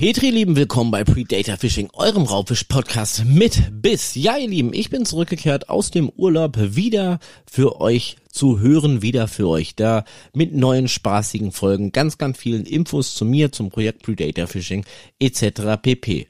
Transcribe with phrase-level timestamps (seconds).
[0.00, 4.14] Petri, lieben, willkommen bei Predator Fishing, eurem Raubfisch-Podcast mit Biss.
[4.14, 9.28] Ja, ihr Lieben, ich bin zurückgekehrt aus dem Urlaub wieder für euch zu hören, wieder
[9.28, 14.00] für euch da mit neuen spaßigen Folgen, ganz, ganz vielen Infos zu mir, zum Projekt
[14.00, 14.86] Predator Fishing
[15.18, 15.76] etc.
[15.82, 16.28] pp.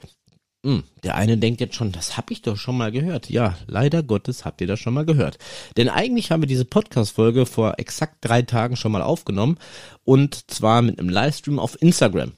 [0.65, 3.29] Hm, der eine denkt jetzt schon, das hab ich doch schon mal gehört.
[3.29, 5.37] Ja, leider Gottes habt ihr das schon mal gehört.
[5.77, 9.57] Denn eigentlich haben wir diese Podcast-Folge vor exakt drei Tagen schon mal aufgenommen
[10.03, 12.33] und zwar mit einem Livestream auf Instagram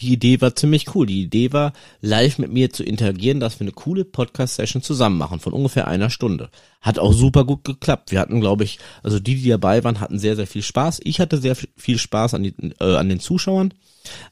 [0.00, 1.06] die Idee war ziemlich cool.
[1.06, 5.40] Die Idee war, live mit mir zu interagieren, dass wir eine coole Podcast-Session zusammen machen
[5.40, 6.50] von ungefähr einer Stunde.
[6.80, 8.12] Hat auch super gut geklappt.
[8.12, 11.00] Wir hatten, glaube ich, also die, die dabei waren, hatten sehr, sehr viel Spaß.
[11.02, 13.74] Ich hatte sehr viel Spaß an, die, äh, an den Zuschauern,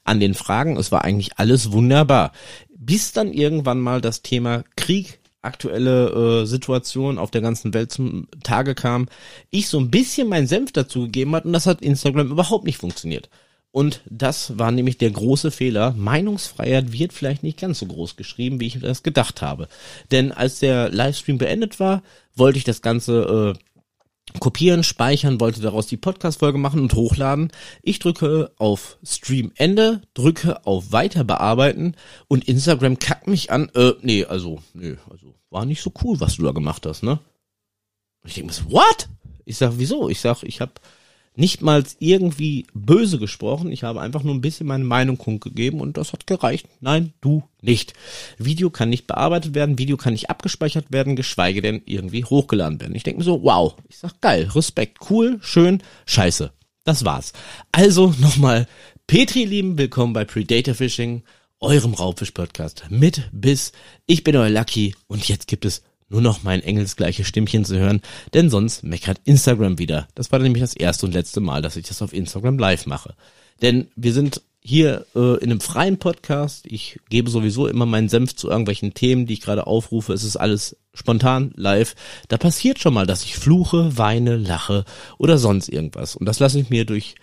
[0.05, 0.77] an den Fragen.
[0.77, 2.31] Es war eigentlich alles wunderbar.
[2.69, 8.27] Bis dann irgendwann mal das Thema Krieg aktuelle äh, Situation auf der ganzen Welt zum
[8.43, 9.07] Tage kam,
[9.49, 12.77] ich so ein bisschen meinen Senf dazu gegeben hat und das hat Instagram überhaupt nicht
[12.77, 13.29] funktioniert.
[13.71, 15.93] Und das war nämlich der große Fehler.
[15.95, 19.67] Meinungsfreiheit wird vielleicht nicht ganz so groß geschrieben, wie ich das gedacht habe.
[20.11, 22.01] Denn als der Livestream beendet war,
[22.35, 27.51] wollte ich das Ganze äh, kopieren, speichern, wollte daraus die Podcast-Folge machen und hochladen.
[27.81, 31.95] Ich drücke auf Stream Ende, drücke auf Weiter bearbeiten
[32.27, 33.69] und Instagram kackt mich an.
[33.73, 37.19] Äh, nee, also, nee, also war nicht so cool, was du da gemacht hast, ne?
[38.25, 39.07] Ich denke mir so, what?
[39.45, 40.09] Ich sag, wieso?
[40.09, 40.73] Ich sag, ich habe
[41.37, 43.71] nicht mal irgendwie böse gesprochen.
[43.71, 46.67] Ich habe einfach nur ein bisschen meine Meinung kundgegeben und das hat gereicht.
[46.81, 47.93] Nein, du nicht.
[48.37, 52.95] Video kann nicht bearbeitet werden, Video kann nicht abgespeichert werden, geschweige denn irgendwie hochgeladen werden.
[52.95, 53.75] Ich denke mir so, wow.
[53.87, 56.51] Ich sag geil, Respekt, cool, schön, scheiße.
[56.83, 57.33] Das war's.
[57.71, 58.67] Also nochmal,
[59.05, 61.23] Petri lieben, willkommen bei Predator Fishing,
[61.59, 63.73] eurem Raubfisch-Podcast mit Biss.
[64.07, 68.01] Ich bin euer Lucky und jetzt gibt es nur noch mein engelsgleiche Stimmchen zu hören,
[68.33, 70.07] denn sonst meckert Instagram wieder.
[70.15, 73.15] Das war nämlich das erste und letzte Mal, dass ich das auf Instagram live mache.
[73.61, 76.65] Denn wir sind hier äh, in einem freien Podcast.
[76.65, 80.13] Ich gebe sowieso immer meinen Senf zu irgendwelchen Themen, die ich gerade aufrufe.
[80.13, 81.95] Es ist alles spontan, live.
[82.27, 84.83] Da passiert schon mal, dass ich fluche, weine, lache
[85.17, 86.15] oder sonst irgendwas.
[86.15, 87.15] Und das lasse ich mir durch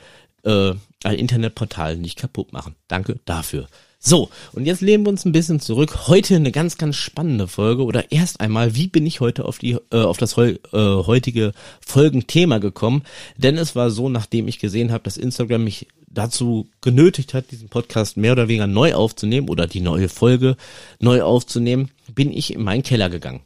[0.45, 0.73] äh,
[1.05, 2.77] ein Internetportal nicht kaputt machen.
[2.89, 3.67] Danke dafür.
[4.07, 6.09] So, und jetzt lehnen wir uns ein bisschen zurück.
[6.09, 7.85] Heute eine ganz, ganz spannende Folge.
[7.85, 12.59] Oder erst einmal, wie bin ich heute auf die, äh, auf das äh, heutige Folgenthema
[12.59, 13.05] gekommen?
[13.39, 17.71] Denn es war so, nachdem ich gesehen habe, dass Instagram mich dazu genötigt hat, diesen
[17.71, 20.59] Podcast mehr oder weniger neu aufzunehmen oder die neue Folge
[21.01, 23.41] neu aufzunehmen, bin ich in meinen Keller gegangen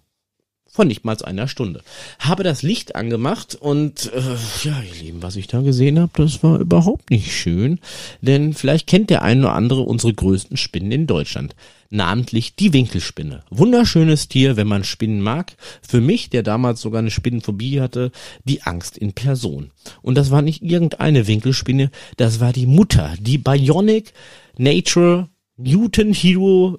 [0.79, 1.83] von nicht mal einer Stunde.
[2.21, 4.21] Habe das Licht angemacht und äh,
[4.63, 7.81] ja, ihr Lieben, was ich da gesehen habe, das war überhaupt nicht schön,
[8.21, 11.57] denn vielleicht kennt der eine oder andere unsere größten Spinnen in Deutschland,
[11.91, 13.43] namentlich die Winkelspinne.
[13.51, 15.57] Wunderschönes Tier, wenn man Spinnen mag.
[15.83, 18.13] Für mich, der damals sogar eine Spinnenphobie hatte,
[18.45, 19.73] die Angst in Person.
[20.01, 24.13] Und das war nicht irgendeine Winkelspinne, das war die Mutter, die Bionic
[24.57, 26.79] Nature Newton Hero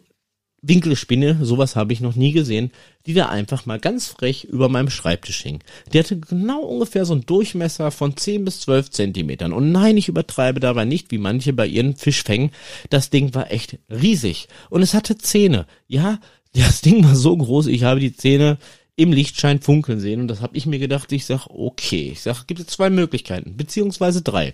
[0.61, 2.71] Winkelspinne, sowas habe ich noch nie gesehen,
[3.09, 5.63] die da einfach mal ganz frech über meinem Schreibtisch hing.
[5.91, 9.51] Die hatte genau ungefähr so einen Durchmesser von 10 bis 12 Zentimetern.
[9.51, 12.51] Und nein, ich übertreibe dabei nicht, wie manche bei ihren Fischfängen.
[12.91, 14.47] Das Ding war echt riesig.
[14.69, 15.65] Und es hatte Zähne.
[15.87, 16.19] Ja,
[16.53, 18.59] das Ding war so groß, ich habe die Zähne
[18.95, 20.21] im Lichtschein funkeln sehen.
[20.21, 22.09] Und das habe ich mir gedacht, ich sag, okay.
[22.11, 24.53] Ich sag, gibt es zwei Möglichkeiten, beziehungsweise drei.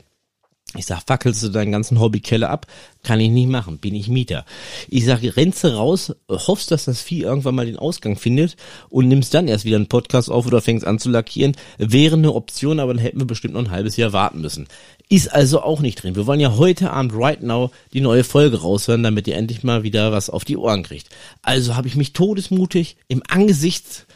[0.74, 2.66] Ich sag, fackelst du deinen ganzen Hobbykeller ab?
[3.03, 4.46] Kann ich nicht machen, bin ich Mieter.
[4.90, 8.58] Ich sag, rennst raus, hoffst, dass das Vieh irgendwann mal den Ausgang findet
[8.90, 11.56] und nimmst dann erst wieder einen Podcast auf oder fängst an zu lackieren.
[11.78, 14.68] Wäre eine Option, aber dann hätten wir bestimmt noch ein halbes Jahr warten müssen.
[15.08, 16.16] Ist also auch nicht drin.
[16.16, 19.84] Wir wollen ja heute Abend, right now, die neue Folge raushören, damit ihr endlich mal
[19.84, 21.09] wieder was auf die Ohren kriegt.
[21.42, 24.08] Also habe ich mich todesmutig im Angesicht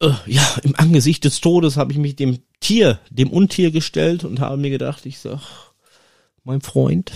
[0.00, 4.38] äh, ja, im Angesicht des Todes habe ich mich dem Tier, dem Untier gestellt und
[4.38, 5.40] habe mir gedacht, ich sag,
[6.48, 7.12] mein Freund,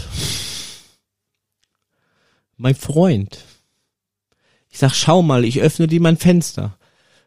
[2.59, 3.38] mein Freund.
[4.69, 6.76] Ich sag, schau mal, ich öffne dir mein Fenster.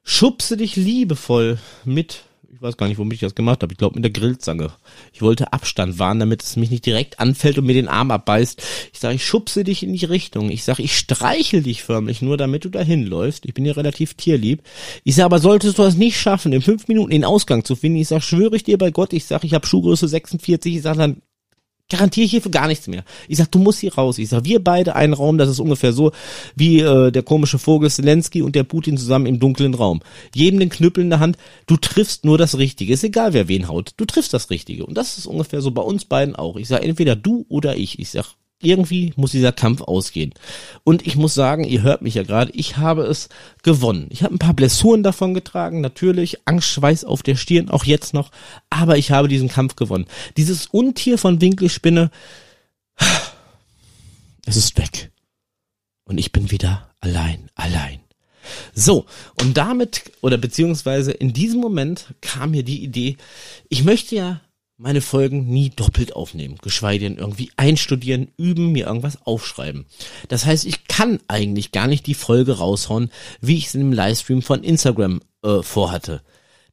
[0.03, 2.21] Schubse dich liebevoll mit,
[2.53, 4.71] ich weiß gar nicht, womit ich das gemacht habe, ich glaube mit der Grillzange.
[5.13, 8.61] Ich wollte Abstand wahren, damit es mich nicht direkt anfällt und mir den Arm abbeißt.
[8.93, 10.51] Ich sag, ich schubse dich in die Richtung.
[10.51, 13.47] Ich sag, ich streichel dich förmlich nur, damit du dahin läufst.
[13.47, 14.61] Ich bin ja relativ tierlieb.
[15.03, 17.97] Ich sag, aber solltest du das nicht schaffen, in fünf Minuten den Ausgang zu finden,
[17.97, 20.97] ich sag, schwöre ich dir bei Gott, ich sag, ich habe Schuhgröße 46, ich sag,
[20.97, 21.23] dann
[21.89, 23.03] garantiere ich hier für gar nichts mehr.
[23.27, 24.17] Ich sag, du musst hier raus.
[24.17, 26.11] Ich sag, wir beide einen Raum, das ist ungefähr so
[26.55, 30.01] wie äh, der komische Vogel Zelensky und der Putin zusammen im dunklen Raum.
[30.33, 31.37] Jedem den Knüppel in der Hand,
[31.67, 32.93] du triffst nur das Richtige.
[32.93, 33.93] Ist egal, wer wen haut.
[33.97, 34.85] Du triffst das Richtige.
[34.85, 36.55] Und das ist ungefähr so bei uns beiden auch.
[36.55, 37.99] Ich sag, entweder du oder ich.
[37.99, 40.33] Ich sag, irgendwie muss dieser Kampf ausgehen.
[40.83, 43.29] Und ich muss sagen, ihr hört mich ja gerade, ich habe es
[43.63, 44.07] gewonnen.
[44.09, 48.31] Ich habe ein paar Blessuren davon getragen, natürlich, Angstschweiß auf der Stirn, auch jetzt noch,
[48.69, 50.05] aber ich habe diesen Kampf gewonnen.
[50.37, 52.11] Dieses Untier von Winkelspinne,
[54.45, 55.11] es ist weg.
[56.05, 57.99] und ich bin wieder allein, allein.
[58.73, 59.05] So,
[59.41, 63.17] und damit, oder beziehungsweise in diesem Moment kam mir die Idee,
[63.69, 64.41] ich möchte ja
[64.77, 69.85] meine Folgen nie doppelt aufnehmen, geschweige denn irgendwie einstudieren, üben, mir irgendwas aufschreiben.
[70.27, 73.93] Das heißt, ich kann eigentlich gar nicht die Folge raushauen, wie ich es in dem
[73.93, 76.21] Livestream von Instagram äh, vorhatte.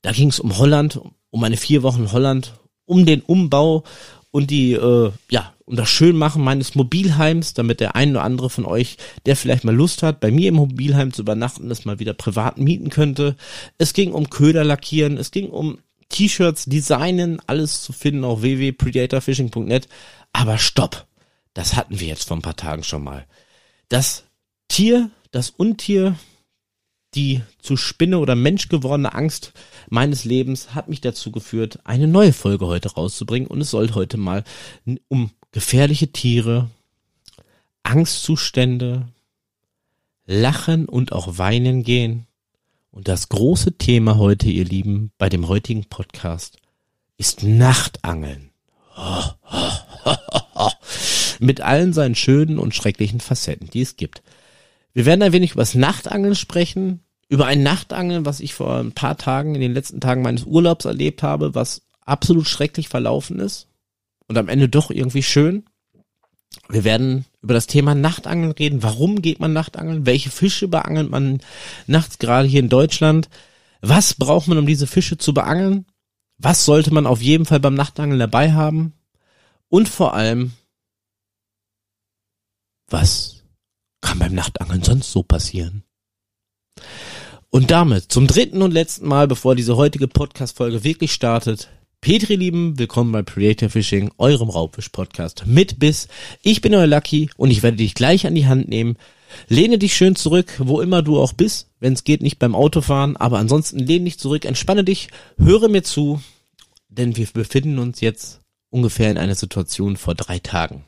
[0.02, 1.00] Da ging es um Holland,
[1.30, 2.54] um meine vier Wochen Holland,
[2.86, 3.84] um den Umbau
[4.32, 8.64] und die, äh, ja, um das Schönmachen meines Mobilheims, damit der ein oder andere von
[8.64, 8.96] euch,
[9.26, 12.58] der vielleicht mal Lust hat, bei mir im Mobilheim zu übernachten, das mal wieder privat
[12.58, 13.36] mieten könnte.
[13.78, 15.78] Es ging um Köder lackieren, es ging um
[16.12, 19.88] T-Shirts, Designen, alles zu finden auf www.predatorfishing.net.
[20.32, 21.06] Aber stopp!
[21.54, 23.26] Das hatten wir jetzt vor ein paar Tagen schon mal.
[23.88, 24.24] Das
[24.68, 26.16] Tier, das Untier,
[27.14, 29.52] die zu Spinne oder Mensch gewordene Angst
[29.90, 33.48] meines Lebens hat mich dazu geführt, eine neue Folge heute rauszubringen.
[33.48, 34.44] Und es soll heute mal
[35.08, 36.70] um gefährliche Tiere,
[37.82, 39.08] Angstzustände,
[40.24, 42.26] Lachen und auch Weinen gehen.
[42.92, 46.58] Und das große Thema heute, ihr Lieben, bei dem heutigen Podcast
[47.16, 48.50] ist Nachtangeln.
[51.40, 54.22] Mit allen seinen schönen und schrecklichen Facetten, die es gibt.
[54.92, 57.00] Wir werden ein wenig über das Nachtangeln sprechen,
[57.30, 60.84] über ein Nachtangeln, was ich vor ein paar Tagen, in den letzten Tagen meines Urlaubs
[60.84, 63.68] erlebt habe, was absolut schrecklich verlaufen ist
[64.26, 65.64] und am Ende doch irgendwie schön.
[66.68, 68.82] Wir werden über das Thema Nachtangeln reden.
[68.82, 70.06] Warum geht man Nachtangeln?
[70.06, 71.40] Welche Fische beangelt man
[71.86, 73.28] nachts gerade hier in Deutschland?
[73.80, 75.86] Was braucht man, um diese Fische zu beangeln?
[76.38, 78.94] Was sollte man auf jeden Fall beim Nachtangeln dabei haben?
[79.68, 80.52] Und vor allem,
[82.88, 83.42] was
[84.00, 85.82] kann beim Nachtangeln sonst so passieren?
[87.50, 91.68] Und damit zum dritten und letzten Mal, bevor diese heutige Podcast-Folge wirklich startet,
[92.02, 96.08] Petri Lieben, willkommen bei Creator Fishing, eurem Raubfisch-Podcast mit Biss.
[96.42, 98.96] Ich bin euer Lucky und ich werde dich gleich an die Hand nehmen.
[99.46, 103.16] Lehne dich schön zurück, wo immer du auch bist, wenn es geht, nicht beim Autofahren,
[103.16, 106.20] aber ansonsten lehne dich zurück, entspanne dich, höre mir zu,
[106.88, 108.40] denn wir befinden uns jetzt
[108.70, 110.84] ungefähr in einer Situation vor drei Tagen.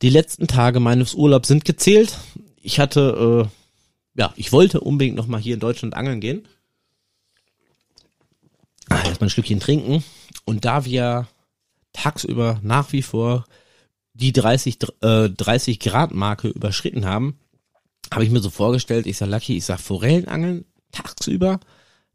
[0.00, 2.18] Die letzten Tage meines Urlaubs sind gezählt.
[2.62, 6.46] Ich hatte, äh, ja, ich wollte unbedingt nochmal hier in Deutschland angeln gehen
[8.96, 10.04] erstmal ein Stückchen trinken.
[10.44, 11.28] Und da wir
[11.92, 13.44] tagsüber nach wie vor
[14.14, 17.38] die 30, äh, 30 Grad Marke überschritten haben,
[18.12, 21.60] habe ich mir so vorgestellt, ich sag Lucky, ich sag Forellenangeln tagsüber,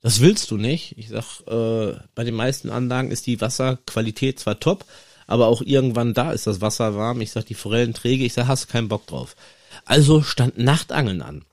[0.02, 0.98] das willst du nicht.
[0.98, 4.86] Ich sag, äh, bei den meisten Anlagen ist die Wasserqualität zwar top,
[5.26, 7.22] aber auch irgendwann da ist das Wasser warm.
[7.22, 9.36] Ich sag, die Forellen träge, ich sag, hast keinen Bock drauf.
[9.86, 11.44] Also stand Nachtangeln an.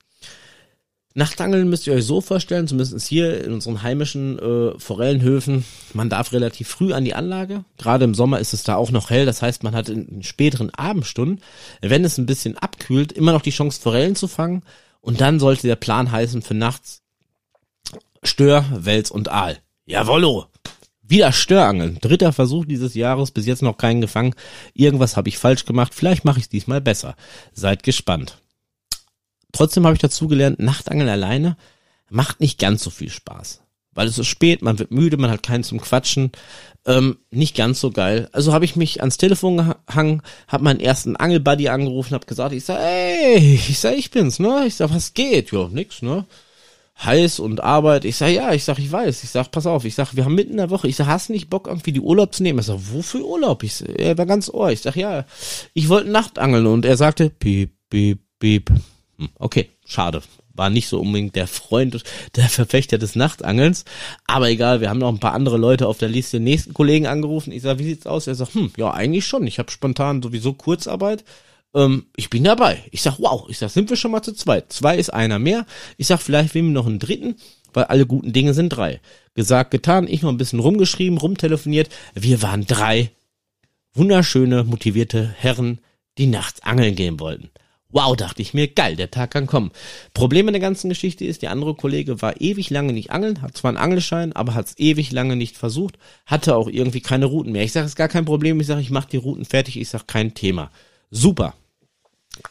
[1.17, 6.33] Nachtangeln müsst ihr euch so vorstellen, zumindest hier in unseren heimischen äh, Forellenhöfen, man darf
[6.33, 7.65] relativ früh an die Anlage.
[7.79, 10.71] Gerade im Sommer ist es da auch noch hell, das heißt, man hat in späteren
[10.71, 11.41] Abendstunden,
[11.81, 14.65] wenn es ein bisschen abkühlt, immer noch die Chance, Forellen zu fangen.
[15.01, 17.03] Und dann sollte der Plan heißen für nachts
[18.25, 19.59] Stör, Wels und Aal.
[19.87, 20.47] Jawollo!
[21.03, 21.99] Wieder Störangeln.
[22.01, 24.35] Dritter Versuch dieses Jahres, bis jetzt noch keinen gefangen.
[24.73, 27.15] Irgendwas habe ich falsch gemacht, vielleicht mache ich es diesmal besser.
[27.53, 28.39] Seid gespannt.
[29.55, 31.57] Trotzdem habe ich dazu gelernt, Nachtangeln alleine
[32.11, 33.61] macht nicht ganz so viel Spaß.
[33.93, 36.33] Weil es ist spät, man wird müde, man hat keinen zum Quatschen.
[36.85, 38.29] Ähm, nicht ganz so geil.
[38.33, 42.65] Also habe ich mich ans Telefon gehangen, habe meinen ersten Angelbuddy angerufen, habe gesagt, ich
[42.65, 44.65] sag, ey, ich sag, ich bin's, ne?
[44.67, 45.53] Ich sag, was geht?
[45.53, 46.27] Ja, nix, ne?
[47.05, 48.05] Heiß und Arbeit.
[48.05, 49.23] Ich sag, ja, ich sag, ich weiß.
[49.23, 49.85] Ich sag, pass auf.
[49.85, 50.89] Ich sag, wir haben mitten in der Woche.
[50.89, 52.59] Ich sag, hast nicht Bock, irgendwie die Urlaub zu nehmen?
[52.59, 53.63] Ich sag, wofür Urlaub?
[53.63, 54.73] Ich sag, er war ganz ohr.
[54.73, 55.25] Ich sag, ja,
[55.73, 56.67] ich wollte Nachtangeln.
[56.67, 58.71] Und er sagte, piep, piep, piep.
[59.25, 60.23] Hm, okay, schade.
[60.57, 62.03] War nicht so unbedingt der Freund,
[62.37, 63.85] der Verfechter des Nachtangelns.
[64.27, 66.37] Aber egal, wir haben noch ein paar andere Leute auf der Liste.
[66.37, 67.53] Den nächsten Kollegen angerufen.
[67.53, 68.27] Ich sag, wie sieht's aus?
[68.27, 69.47] Er sagt, hm, ja, eigentlich schon.
[69.47, 71.25] Ich habe spontan sowieso Kurzarbeit.
[71.75, 72.85] Ähm, ich bin dabei.
[72.93, 73.47] Ich sag, wow.
[73.49, 74.73] Ich sag, sind wir schon mal zu zweit?
[74.73, 75.67] Zwei ist einer mehr.
[75.97, 77.37] Ich sag, vielleicht wählen wir noch einen dritten,
[77.73, 79.01] weil alle guten Dinge sind drei.
[79.35, 80.07] Gesagt, getan.
[80.07, 81.89] Ich noch ein bisschen rumgeschrieben, rumtelefoniert.
[82.15, 83.11] Wir waren drei
[83.95, 85.81] wunderschöne, motivierte Herren,
[86.19, 87.51] die nachts angeln gehen wollten.
[87.95, 89.71] Wow, dachte ich mir, geil, der Tag kann kommen.
[90.15, 93.57] Problem in der ganzen Geschichte ist, der andere Kollege war ewig lange nicht angeln, hat
[93.57, 95.97] zwar einen Angelschein, aber hat es ewig lange nicht versucht,
[96.27, 97.63] hatte auch irgendwie keine Routen mehr.
[97.63, 99.89] Ich sage, es ist gar kein Problem, ich sage, ich mache die Routen fertig, ich
[99.89, 100.73] sage, kein Thema.
[101.13, 101.55] Super.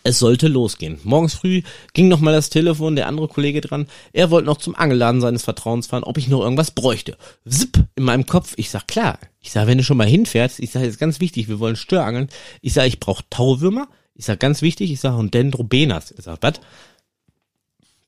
[0.03, 1.01] Es sollte losgehen.
[1.03, 3.87] Morgens früh ging noch mal das Telefon, der andere Kollege dran.
[4.13, 7.17] Er wollte noch zum Angelladen seines Vertrauens fahren, ob ich noch irgendwas bräuchte.
[7.45, 8.53] Zip in meinem Kopf.
[8.55, 9.19] Ich sag klar.
[9.41, 12.29] Ich sag, wenn du schon mal hinfährst, ich sag, jetzt ganz wichtig, wir wollen Störangeln.
[12.61, 16.11] Ich sag, ich brauche Tauwürmer, ich sag ganz wichtig, ich sag und Dendrobenas.
[16.11, 16.53] Er sagt, was?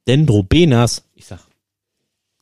[0.07, 1.03] Dendrobenas.
[1.15, 1.39] Ich sag,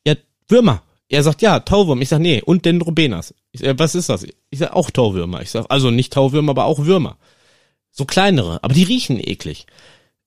[0.06, 0.16] ja,
[0.48, 0.84] Würmer.
[1.10, 2.02] Er sagt, ja, Tauwurm.
[2.02, 3.34] Ich sag, nee, und Dendrobenas.
[3.52, 4.26] Ich sag, was ist das?
[4.50, 5.42] Ich sag, auch Tauwürmer.
[5.42, 7.18] Ich sag, also nicht Tauwürmer, aber auch Würmer.
[7.92, 9.68] So kleinere, aber die riechen eklig.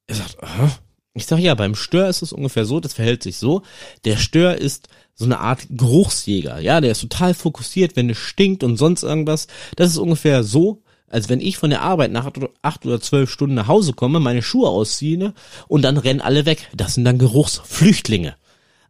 [0.06, 0.70] Er sagt, Aha.
[1.14, 3.62] ich sag ja, beim Stör ist es ungefähr so, das verhält sich so.
[4.04, 6.60] Der Stör ist so eine Art Geruchsjäger.
[6.60, 9.48] Ja, der ist total fokussiert, wenn es stinkt und sonst irgendwas.
[9.74, 12.30] Das ist ungefähr so, als wenn ich von der Arbeit nach
[12.62, 15.34] acht oder zwölf Stunden nach Hause komme, meine Schuhe ausziehe
[15.68, 16.68] und dann rennen alle weg.
[16.74, 18.34] Das sind dann Geruchsflüchtlinge.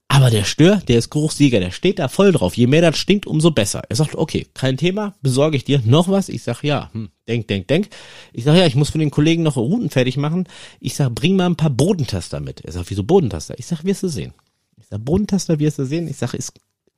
[0.08, 2.56] Aber der Stör, der ist Geruchssieger, der steht da voll drauf.
[2.56, 3.82] Je mehr das stinkt, umso besser.
[3.88, 6.28] Er sagt, okay, kein Thema, besorge ich dir noch was?
[6.28, 7.88] Ich sag, ja, hm, denk, denk, denk.
[8.32, 10.48] Ich sag, ja, ich muss für den Kollegen noch Routen fertig machen.
[10.78, 12.60] Ich sag, bring mal ein paar Bodentaster mit.
[12.60, 13.58] Er sagt, wieso Bodentaster?
[13.58, 14.32] Ich sag, wirst du sehen.
[14.78, 16.06] Ich sag, Bodentaster wirst du sehen.
[16.06, 16.52] Ich sag, ist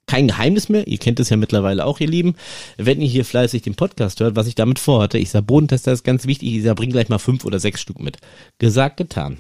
[0.09, 0.89] kein Geheimnis mehr.
[0.89, 2.35] Ihr kennt es ja mittlerweile auch, ihr Lieben.
[2.77, 6.03] Wenn ihr hier fleißig den Podcast hört, was ich damit vorhatte, ich sag, Bodentester ist
[6.03, 6.55] ganz wichtig.
[6.55, 8.17] Ich sag, bring gleich mal fünf oder sechs Stück mit.
[8.59, 9.37] Gesagt, getan.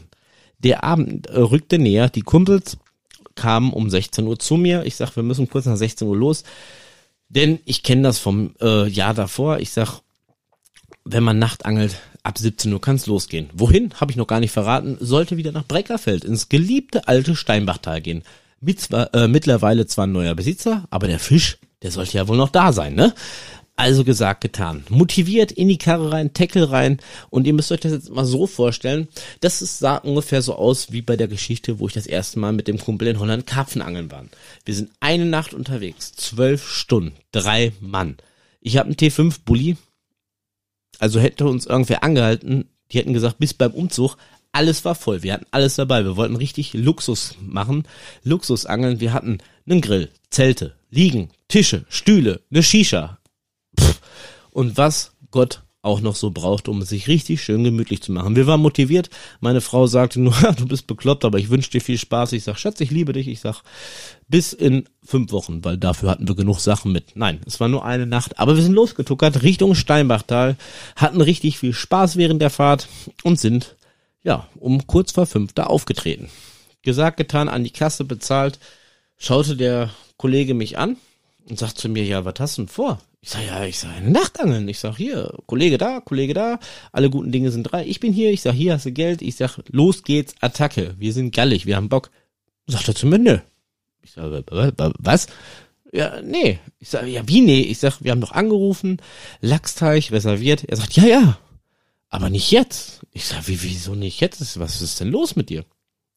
[0.58, 2.08] Der Abend rückte näher.
[2.08, 2.78] Die Kumpels
[3.34, 4.84] kamen um 16 Uhr zu mir.
[4.84, 6.44] Ich sag, wir müssen kurz nach 16 Uhr los.
[7.28, 9.58] Denn ich kenne das vom äh, Jahr davor.
[9.60, 10.00] Ich sag,
[11.04, 13.48] wenn man Nachtangelt, ab 17 Uhr kann's losgehen.
[13.54, 13.94] Wohin?
[14.00, 14.98] Habe ich noch gar nicht verraten.
[15.00, 18.22] Sollte wieder nach Breckerfeld, ins geliebte alte Steinbachtal gehen.
[18.60, 22.36] Mit zwar, äh, mittlerweile zwar ein neuer Besitzer, aber der Fisch, der sollte ja wohl
[22.36, 23.14] noch da sein, ne?
[23.76, 24.84] Also gesagt, getan.
[24.88, 26.98] Motiviert in die Karre rein, Tackle rein
[27.30, 29.06] und ihr müsst euch das jetzt mal so vorstellen,
[29.40, 32.66] das sah ungefähr so aus wie bei der Geschichte, wo ich das erste Mal mit
[32.66, 34.24] dem Kumpel in Holland Karpfenangeln war.
[34.64, 38.16] Wir sind eine Nacht unterwegs, zwölf Stunden, drei Mann.
[38.60, 39.76] Ich habe einen T5 Bulli,
[40.98, 44.16] also hätte uns irgendwer angehalten, die hätten gesagt, bis beim Umzug,
[44.58, 45.22] alles war voll.
[45.22, 46.04] Wir hatten alles dabei.
[46.04, 47.84] Wir wollten richtig Luxus machen,
[48.24, 48.98] Luxusangeln.
[48.98, 49.38] Wir hatten
[49.70, 53.18] einen Grill, Zelte, Liegen, Tische, Stühle, eine Shisha,
[54.50, 58.34] und was Gott auch noch so braucht, um sich richtig schön gemütlich zu machen.
[58.34, 59.10] Wir waren motiviert.
[59.38, 62.32] Meine Frau sagte nur, du bist bekloppt, aber ich wünsche dir viel Spaß.
[62.32, 63.28] Ich sag, Schatz, ich liebe dich.
[63.28, 63.62] Ich sag,
[64.26, 67.14] bis in fünf Wochen, weil dafür hatten wir genug Sachen mit.
[67.14, 70.56] Nein, es war nur eine Nacht, aber wir sind losgetuckert Richtung Steinbachtal,
[70.96, 72.88] hatten richtig viel Spaß während der Fahrt
[73.22, 73.76] und sind,
[74.28, 76.28] ja, um kurz vor fünf da aufgetreten.
[76.82, 78.58] Gesagt, getan, an die Kasse bezahlt,
[79.16, 80.97] schaute der Kollege mich an
[81.49, 82.99] und sagt zu mir, ja, was hast du denn vor?
[83.20, 84.68] Ich sag, ja, ich sag, Nachtangeln.
[84.68, 86.61] Ich sag, hier, Kollege da, Kollege da,
[86.92, 87.85] alle guten Dinge sind drei.
[87.87, 89.23] Ich bin hier, ich sag, hier hast du Geld.
[89.23, 90.94] Ich sag, los geht's, Attacke.
[90.99, 92.11] Wir sind gallig, wir haben Bock.
[92.66, 93.38] Sagt er zu mir, nö.
[94.02, 94.44] Ich sag,
[94.99, 95.26] was?
[95.90, 96.58] Ja, nee.
[96.78, 97.62] Ich sag, ja, wie nee?
[97.62, 99.00] Ich sag, wir haben doch angerufen,
[99.40, 100.64] Lachsteich reserviert.
[100.64, 101.38] Er sagt, ja, ja.
[102.08, 103.06] Aber nicht jetzt.
[103.12, 104.58] Ich sag, wie, wieso nicht jetzt?
[104.58, 105.64] Was ist denn los mit dir?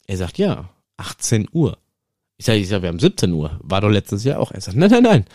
[0.07, 1.77] Er sagt, ja, 18 Uhr.
[2.37, 3.59] Ich sag, ich sag, wir haben 17 Uhr.
[3.61, 4.51] War doch letztes Jahr auch.
[4.51, 5.25] Er sagt, nein, nein, nein.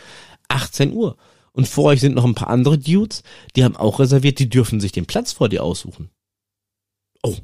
[0.49, 1.17] 18 Uhr.
[1.53, 3.23] Und vor euch sind noch ein paar andere Dudes,
[3.55, 6.11] die haben auch reserviert, die dürfen sich den Platz vor dir aussuchen.
[7.23, 7.37] Oh,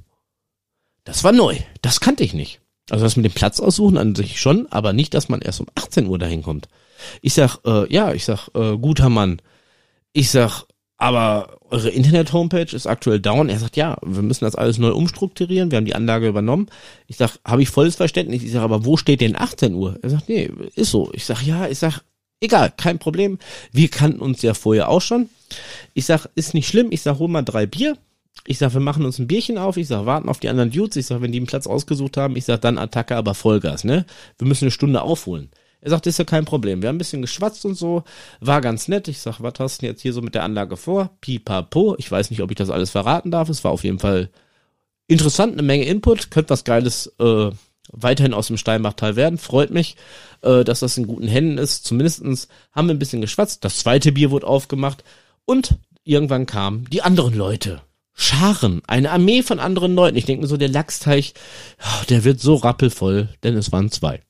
[1.05, 1.57] das war neu.
[1.81, 2.61] Das kannte ich nicht.
[2.91, 5.67] Also das mit dem Platz aussuchen an sich schon, aber nicht, dass man erst um
[5.77, 6.69] 18 Uhr dahin kommt.
[7.23, 9.41] Ich sag, äh, ja, ich sag, äh, guter Mann.
[10.13, 10.65] Ich sag,
[11.03, 13.49] aber eure Internet-Homepage ist aktuell down.
[13.49, 15.73] Er sagt, ja, wir müssen das alles neu umstrukturieren.
[15.73, 16.69] Wir haben die Anlage übernommen.
[17.09, 18.45] Ich sag, habe ich volles Verständnis.
[18.45, 19.99] Ich sag, aber wo steht denn 18 Uhr?
[20.01, 21.11] Er sagt, nee, ist so.
[21.13, 22.03] Ich sag, ja, ich sag,
[22.41, 23.39] Egal, kein Problem.
[23.71, 25.29] Wir kannten uns ja vorher auch schon.
[25.95, 26.89] Ich sag, ist nicht schlimm.
[26.91, 27.97] Ich sag, hol mal drei Bier.
[28.47, 29.77] Ich sag, wir machen uns ein Bierchen auf.
[29.77, 30.97] Ich sag, warten auf die anderen Dudes.
[30.97, 34.07] Ich sag, wenn die einen Platz ausgesucht haben, ich sag, dann Attacke, aber Vollgas, ne?
[34.39, 35.51] Wir müssen eine Stunde aufholen.
[35.83, 36.81] Er sagt, ist ja kein Problem.
[36.81, 38.05] Wir haben ein bisschen geschwatzt und so.
[38.41, 39.09] War ganz nett.
[39.09, 41.11] Ich sag, was hast du denn jetzt hier so mit der Anlage vor?
[41.21, 41.97] Pipapo.
[41.99, 43.49] Ich weiß nicht, ob ich das alles verraten darf.
[43.49, 44.31] Es war auf jeden Fall
[45.09, 46.31] interessant, eine Menge Input.
[46.31, 47.51] Könnte was Geiles äh,
[47.91, 49.39] weiterhin aus dem Steinbachtal werden.
[49.39, 49.97] Freut mich,
[50.43, 51.85] äh, dass das in guten Händen ist.
[51.85, 53.65] Zumindestens haben wir ein bisschen geschwatzt.
[53.65, 55.03] Das zweite Bier wurde aufgemacht
[55.45, 57.83] und irgendwann kamen die anderen Leute.
[58.15, 60.17] Scharen, eine Armee von anderen Leuten.
[60.17, 61.35] Ich denke mir so, der Lachsteich,
[62.09, 64.21] der wird so rappelvoll, denn es waren zwei.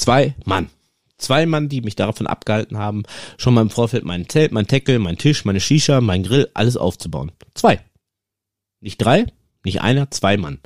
[0.00, 0.70] Zwei Mann.
[1.18, 3.02] Zwei Mann, die mich davon abgehalten haben,
[3.36, 6.78] schon mal im Vorfeld mein Zelt, mein Tackle, mein Tisch, meine Shisha, mein Grill, alles
[6.78, 7.32] aufzubauen.
[7.52, 7.80] Zwei.
[8.80, 9.26] Nicht drei,
[9.62, 10.60] nicht einer, zwei Mann.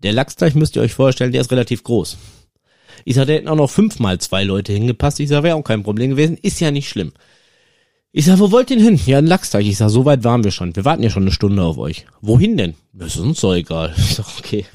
[0.00, 2.18] Der Lachsteich müsst ihr euch vorstellen, der ist relativ groß.
[3.06, 5.20] Ich sag, da hätten auch noch fünfmal zwei Leute hingepasst.
[5.20, 6.36] Ich sag, wäre auch kein Problem gewesen.
[6.36, 7.12] Ist ja nicht schlimm.
[8.12, 9.00] Ich sag, wo wollt ihr denn hin?
[9.06, 9.66] Ja, ein Lachsteich.
[9.66, 10.76] Ich sag, so weit waren wir schon.
[10.76, 12.04] Wir warten ja schon eine Stunde auf euch.
[12.20, 12.74] Wohin denn?
[12.92, 13.94] Das ist uns doch egal.
[13.96, 14.66] Ich sag, okay.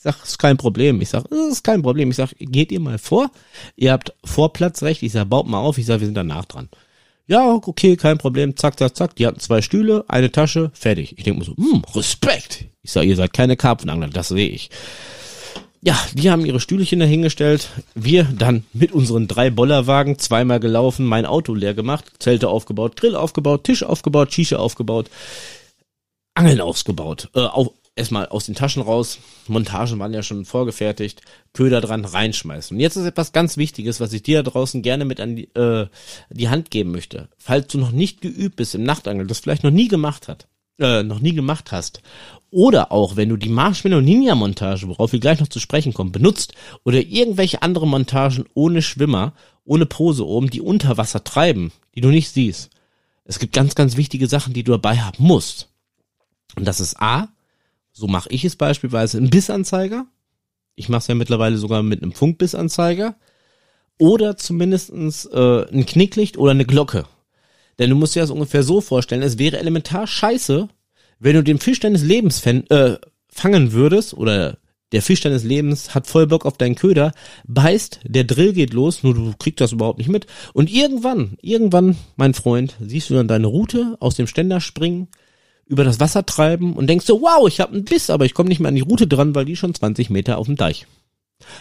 [0.00, 1.02] Ich sag, ist kein Problem.
[1.02, 2.08] Ich sag, ist kein Problem.
[2.08, 3.30] Ich sag, geht ihr mal vor?
[3.76, 5.02] Ihr habt Vorplatzrecht.
[5.02, 5.76] Ich sag, baut mal auf.
[5.76, 6.70] Ich sag, wir sind danach dran.
[7.26, 8.56] Ja, okay, kein Problem.
[8.56, 9.14] Zack, zack, zack.
[9.16, 11.18] Die hatten zwei Stühle, eine Tasche, fertig.
[11.18, 12.64] Ich denke mir so, hm, Respekt.
[12.80, 14.70] Ich sage, ihr seid keine Karpfenangler, das sehe ich.
[15.82, 17.68] Ja, die haben ihre Stühlchen dahingestellt.
[17.94, 23.16] Wir dann mit unseren drei Bollerwagen zweimal gelaufen, mein Auto leer gemacht, Zelte aufgebaut, Grill
[23.16, 25.10] aufgebaut, Tisch aufgebaut, Shisha aufgebaut,
[26.32, 31.80] Angeln ausgebaut, äh, auf, erstmal aus den Taschen raus, Montagen waren ja schon vorgefertigt, Köder
[31.80, 32.76] dran reinschmeißen.
[32.76, 35.54] Und jetzt ist etwas ganz Wichtiges, was ich dir da draußen gerne mit an die,
[35.54, 35.86] äh,
[36.30, 37.28] die Hand geben möchte.
[37.38, 41.02] Falls du noch nicht geübt bist im Nachtangeln, das vielleicht noch nie gemacht hat, äh,
[41.02, 42.02] noch nie gemacht hast,
[42.50, 46.10] oder auch wenn du die Marshmallow Ninja Montage, worauf wir gleich noch zu sprechen kommen,
[46.10, 46.54] benutzt
[46.84, 52.08] oder irgendwelche andere Montagen ohne Schwimmer, ohne Pose oben, die unter Wasser treiben, die du
[52.08, 52.70] nicht siehst.
[53.24, 55.68] Es gibt ganz, ganz wichtige Sachen, die du dabei haben musst.
[56.56, 57.28] Und das ist A,
[57.92, 60.06] so mache ich es beispielsweise, ein Bissanzeiger.
[60.74, 63.16] Ich mache es ja mittlerweile sogar mit einem Funkbissanzeiger.
[63.98, 67.04] Oder zumindestens äh, ein Knicklicht oder eine Glocke.
[67.78, 70.68] Denn du musst dir das ungefähr so vorstellen, es wäre elementar scheiße,
[71.18, 72.96] wenn du den Fisch deines Lebens äh,
[73.28, 74.58] fangen würdest oder
[74.92, 77.12] der Fisch deines Lebens hat voll Bock auf deinen Köder,
[77.46, 80.26] beißt, der Drill geht los, nur du kriegst das überhaupt nicht mit.
[80.52, 85.08] Und irgendwann, irgendwann, mein Freund, siehst du dann deine Route aus dem Ständer springen,
[85.70, 88.48] über das Wasser treiben und denkst so, wow, ich habe einen Biss, aber ich komme
[88.48, 90.88] nicht mehr an die Route dran, weil die schon 20 Meter auf dem Deich.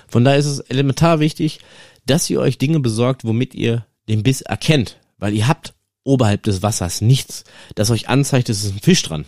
[0.08, 1.60] Von daher ist es elementar wichtig,
[2.08, 6.64] dass ihr euch Dinge besorgt, womit ihr den Biss erkennt, weil ihr habt oberhalb des
[6.64, 7.44] Wassers nichts,
[7.76, 9.26] das euch anzeigt, es ist ein Fisch dran.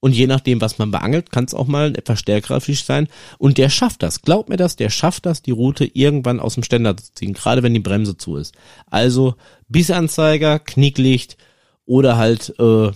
[0.00, 3.08] Und je nachdem, was man beangelt, kann es auch mal ein etwas stärkerer Fisch sein.
[3.38, 4.22] Und der schafft das.
[4.22, 7.62] Glaubt mir das, der schafft das, die Route irgendwann aus dem Ständer zu ziehen, gerade
[7.64, 8.54] wenn die Bremse zu ist.
[8.86, 9.34] Also
[9.68, 11.36] Bissanzeiger, Knicklicht
[11.84, 12.92] oder halt, äh,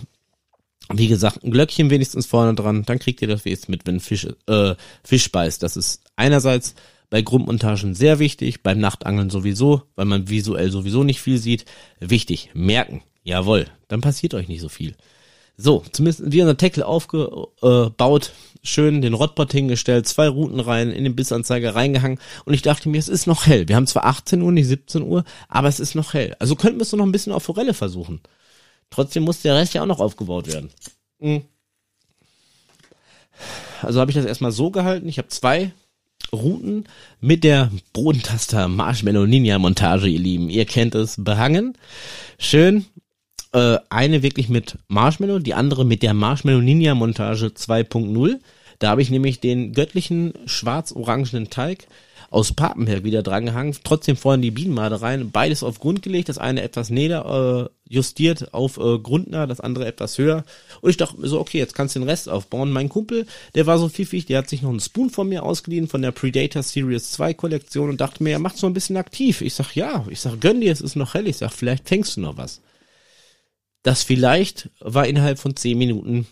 [0.91, 2.83] wie gesagt, ein Glöckchen wenigstens vorne dran.
[2.83, 5.63] Dann kriegt ihr das wenigstens mit, wenn Fisch, äh, Fisch beißt.
[5.63, 6.75] Das ist einerseits
[7.09, 11.65] bei Grundmontagen sehr wichtig, beim Nachtangeln sowieso, weil man visuell sowieso nicht viel sieht.
[11.99, 13.01] Wichtig, merken.
[13.23, 14.95] Jawohl, dann passiert euch nicht so viel.
[15.55, 18.31] So, zumindest wie unser Tackle aufgebaut,
[18.63, 22.97] schön den Rotbot hingestellt, zwei Routen rein, in den Bissanzeiger reingehangen und ich dachte mir,
[22.97, 23.67] es ist noch hell.
[23.67, 26.35] Wir haben zwar 18 Uhr, nicht 17 Uhr, aber es ist noch hell.
[26.39, 28.21] Also könnten wir es doch noch ein bisschen auf Forelle versuchen.
[28.93, 30.69] Trotzdem muss der Rest ja auch noch aufgebaut werden.
[31.19, 31.41] Hm.
[33.81, 35.09] Also habe ich das erstmal so gehalten.
[35.09, 35.71] Ich habe zwei
[36.31, 36.85] Routen
[37.19, 40.47] mit der Bodentaster Marshmallow Ninja Montage, ihr Lieben.
[40.47, 41.75] Ihr kennt es, behangen.
[42.37, 42.85] Schön
[43.51, 48.39] äh, eine wirklich mit Marshmallow, die andere mit der Marshmallow Ninja Montage 2.0.
[48.77, 51.87] Da habe ich nämlich den göttlichen schwarz-orangenen Teig
[52.33, 56.63] aus Papenberg wieder drangehangen, trotzdem vorhin die Bienenmade rein, beides auf Grund gelegt, das eine
[56.63, 60.43] etwas näher äh, justiert auf äh, grundnah, das andere etwas höher.
[60.81, 62.71] Und ich dachte mir so, okay, jetzt kannst du den Rest aufbauen.
[62.71, 65.87] Mein Kumpel, der war so pfiffig, der hat sich noch einen Spoon von mir ausgeliehen,
[65.87, 69.41] von der Predator Series 2 Kollektion und dachte mir, er macht so ein bisschen aktiv.
[69.41, 71.27] Ich sag, ja, ich sag, gönn dir, es ist noch hell.
[71.27, 72.61] Ich sag, vielleicht fängst du noch was.
[73.83, 76.25] Das vielleicht war innerhalb von zehn Minuten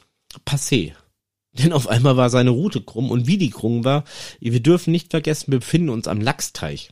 [0.47, 0.93] passé.
[1.53, 4.05] Denn auf einmal war seine Route krumm und wie die krumm war,
[4.39, 6.91] wir dürfen nicht vergessen, wir befinden uns am Lachsteich.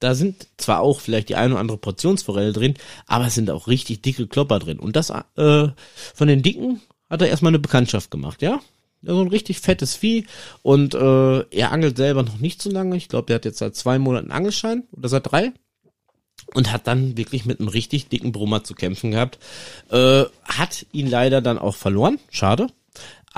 [0.00, 2.74] Da sind zwar auch vielleicht die eine oder andere Portionsforelle drin,
[3.06, 4.78] aber es sind auch richtig dicke Klopper drin.
[4.78, 5.68] Und das äh,
[6.14, 8.60] von den dicken hat er erstmal eine Bekanntschaft gemacht, ja?
[9.02, 10.26] So ein richtig fettes Vieh
[10.62, 12.96] und äh, er angelt selber noch nicht so lange.
[12.96, 15.52] Ich glaube, der hat jetzt seit zwei Monaten Angelschein oder seit drei
[16.54, 19.38] und hat dann wirklich mit einem richtig dicken Brummer zu kämpfen gehabt.
[19.90, 22.68] Äh, hat ihn leider dann auch verloren, schade.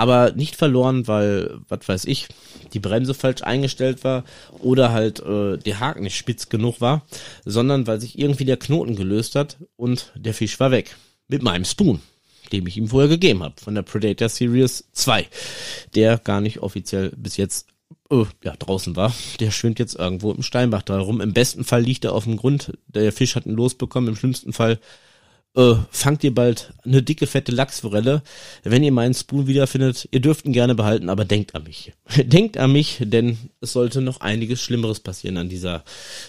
[0.00, 2.28] Aber nicht verloren, weil, was weiß ich,
[2.72, 4.24] die Bremse falsch eingestellt war
[4.60, 7.04] oder halt äh, der Haken nicht spitz genug war,
[7.44, 10.96] sondern weil sich irgendwie der Knoten gelöst hat und der Fisch war weg.
[11.28, 12.00] Mit meinem Spoon,
[12.50, 15.26] dem ich ihm vorher gegeben habe, von der Predator Series 2,
[15.94, 17.66] der gar nicht offiziell bis jetzt
[18.10, 21.20] äh, ja, draußen war, der schwimmt jetzt irgendwo im Steinbach da rum.
[21.20, 24.54] Im besten Fall liegt er auf dem Grund, der Fisch hat ihn losbekommen, im schlimmsten
[24.54, 24.80] Fall
[25.56, 28.22] äh, fangt ihr bald eine dicke, fette Lachsforelle.
[28.62, 31.92] Wenn ihr meinen Spoon wiederfindet, ihr dürft ihn gerne behalten, aber denkt an mich.
[32.16, 35.82] denkt an mich, denn es sollte noch einiges Schlimmeres passieren an dieser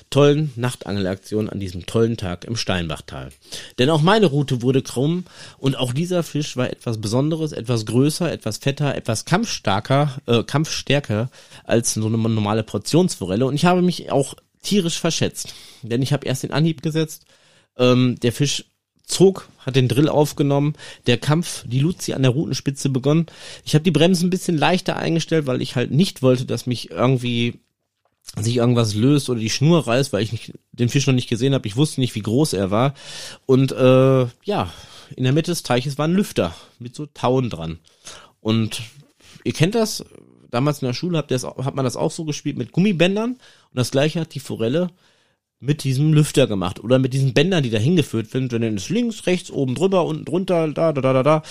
[0.09, 3.29] tollen Nachtangelaktion, an diesem tollen Tag im Steinbachtal.
[3.77, 5.25] Denn auch meine Route wurde krumm
[5.59, 11.29] und auch dieser Fisch war etwas Besonderes, etwas größer, etwas fetter, etwas kampfstarker, äh, kampfstärker
[11.63, 15.53] als so eine normale Portionsforelle und ich habe mich auch tierisch verschätzt.
[15.83, 17.25] Denn ich habe erst den Anhieb gesetzt,
[17.77, 18.65] ähm, der Fisch
[19.03, 20.75] zog, hat den Drill aufgenommen,
[21.07, 23.25] der Kampf, die Luzi an der Routenspitze begonnen.
[23.65, 26.91] Ich habe die Bremsen ein bisschen leichter eingestellt, weil ich halt nicht wollte, dass mich
[26.91, 27.59] irgendwie
[28.39, 31.53] sich irgendwas löst oder die Schnur reißt, weil ich nicht, den Fisch noch nicht gesehen
[31.53, 31.67] habe.
[31.67, 32.93] Ich wusste nicht, wie groß er war.
[33.45, 34.71] Und äh, ja,
[35.15, 37.79] in der Mitte des Teiches war ein Lüfter mit so Tauen dran.
[38.39, 38.81] Und
[39.43, 40.05] ihr kennt das,
[40.49, 43.31] damals in der Schule habt ihr das, hat man das auch so gespielt mit Gummibändern.
[43.31, 44.89] Und das gleiche hat die Forelle
[45.61, 48.51] mit diesem Lüfter gemacht oder mit diesen Bändern, die da hingeführt sind.
[48.51, 51.43] Wenn es links, rechts, oben drüber, unten drunter, da, da, da, da, da.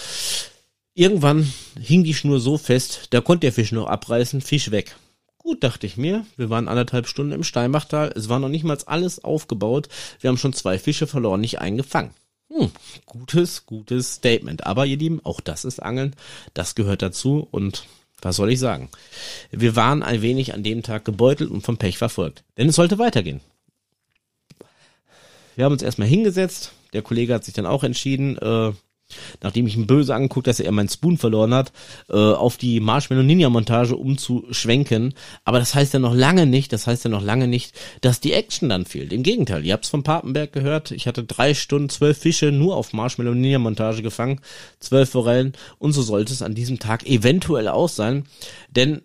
[0.94, 4.96] Irgendwann hing die Schnur so fest, da konnte der Fisch noch abreißen, Fisch weg.
[5.38, 6.27] Gut, dachte ich mir.
[6.37, 8.12] Wir waren anderthalb Stunden im Steinbachtal.
[8.14, 9.88] Es war noch nicht mal alles aufgebaut.
[10.20, 12.11] Wir haben schon zwei Fische verloren, nicht eingefangen.
[12.49, 12.70] Hm,
[13.07, 14.66] gutes, gutes Statement.
[14.66, 16.14] Aber ihr Lieben, auch das ist Angeln.
[16.53, 17.85] Das gehört dazu und
[18.20, 18.90] was soll ich sagen?
[19.51, 22.42] Wir waren ein wenig an dem Tag gebeutelt und vom Pech verfolgt.
[22.59, 23.40] Denn es sollte weitergehen.
[25.61, 26.73] Wir haben uns erstmal hingesetzt.
[26.94, 28.73] Der Kollege hat sich dann auch entschieden, äh,
[29.42, 31.70] nachdem ich ihn böse angeguckt, dass er meinen Spoon verloren hat,
[32.09, 35.12] äh, auf die Marshmallow Ninja Montage umzuschwenken.
[35.44, 38.33] Aber das heißt ja noch lange nicht, das heißt ja noch lange nicht, dass die
[38.33, 39.12] Action dann fehlt.
[39.12, 42.75] Im Gegenteil, ihr habt es von Papenberg gehört, ich hatte drei Stunden, zwölf Fische nur
[42.75, 44.40] auf Marshmallow Ninja Montage gefangen,
[44.79, 48.25] zwölf Forellen und so sollte es an diesem Tag eventuell auch sein,
[48.70, 49.03] denn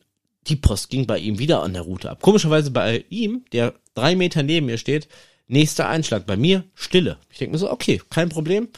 [0.48, 2.22] die Post ging bei ihm wieder an der Route ab.
[2.22, 5.10] Komischerweise bei ihm, der drei Meter neben mir steht,
[5.48, 6.26] nächster Einschlag.
[6.26, 7.18] Bei mir Stille.
[7.30, 8.70] Ich denke mir so, okay, kein Problem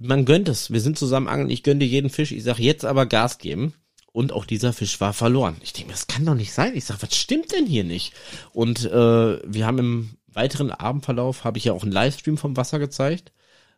[0.00, 0.70] man gönnt es.
[0.72, 2.32] Wir sind zusammen angeln, ich gönne dir jeden Fisch.
[2.32, 3.74] Ich sag jetzt aber Gas geben.
[4.10, 5.56] Und auch dieser Fisch war verloren.
[5.62, 6.74] Ich denke mir, das kann doch nicht sein.
[6.74, 8.14] Ich sag, was stimmt denn hier nicht?
[8.52, 12.78] Und äh, wir haben im weiteren Abendverlauf, habe ich ja auch einen Livestream vom Wasser
[12.78, 13.32] gezeigt,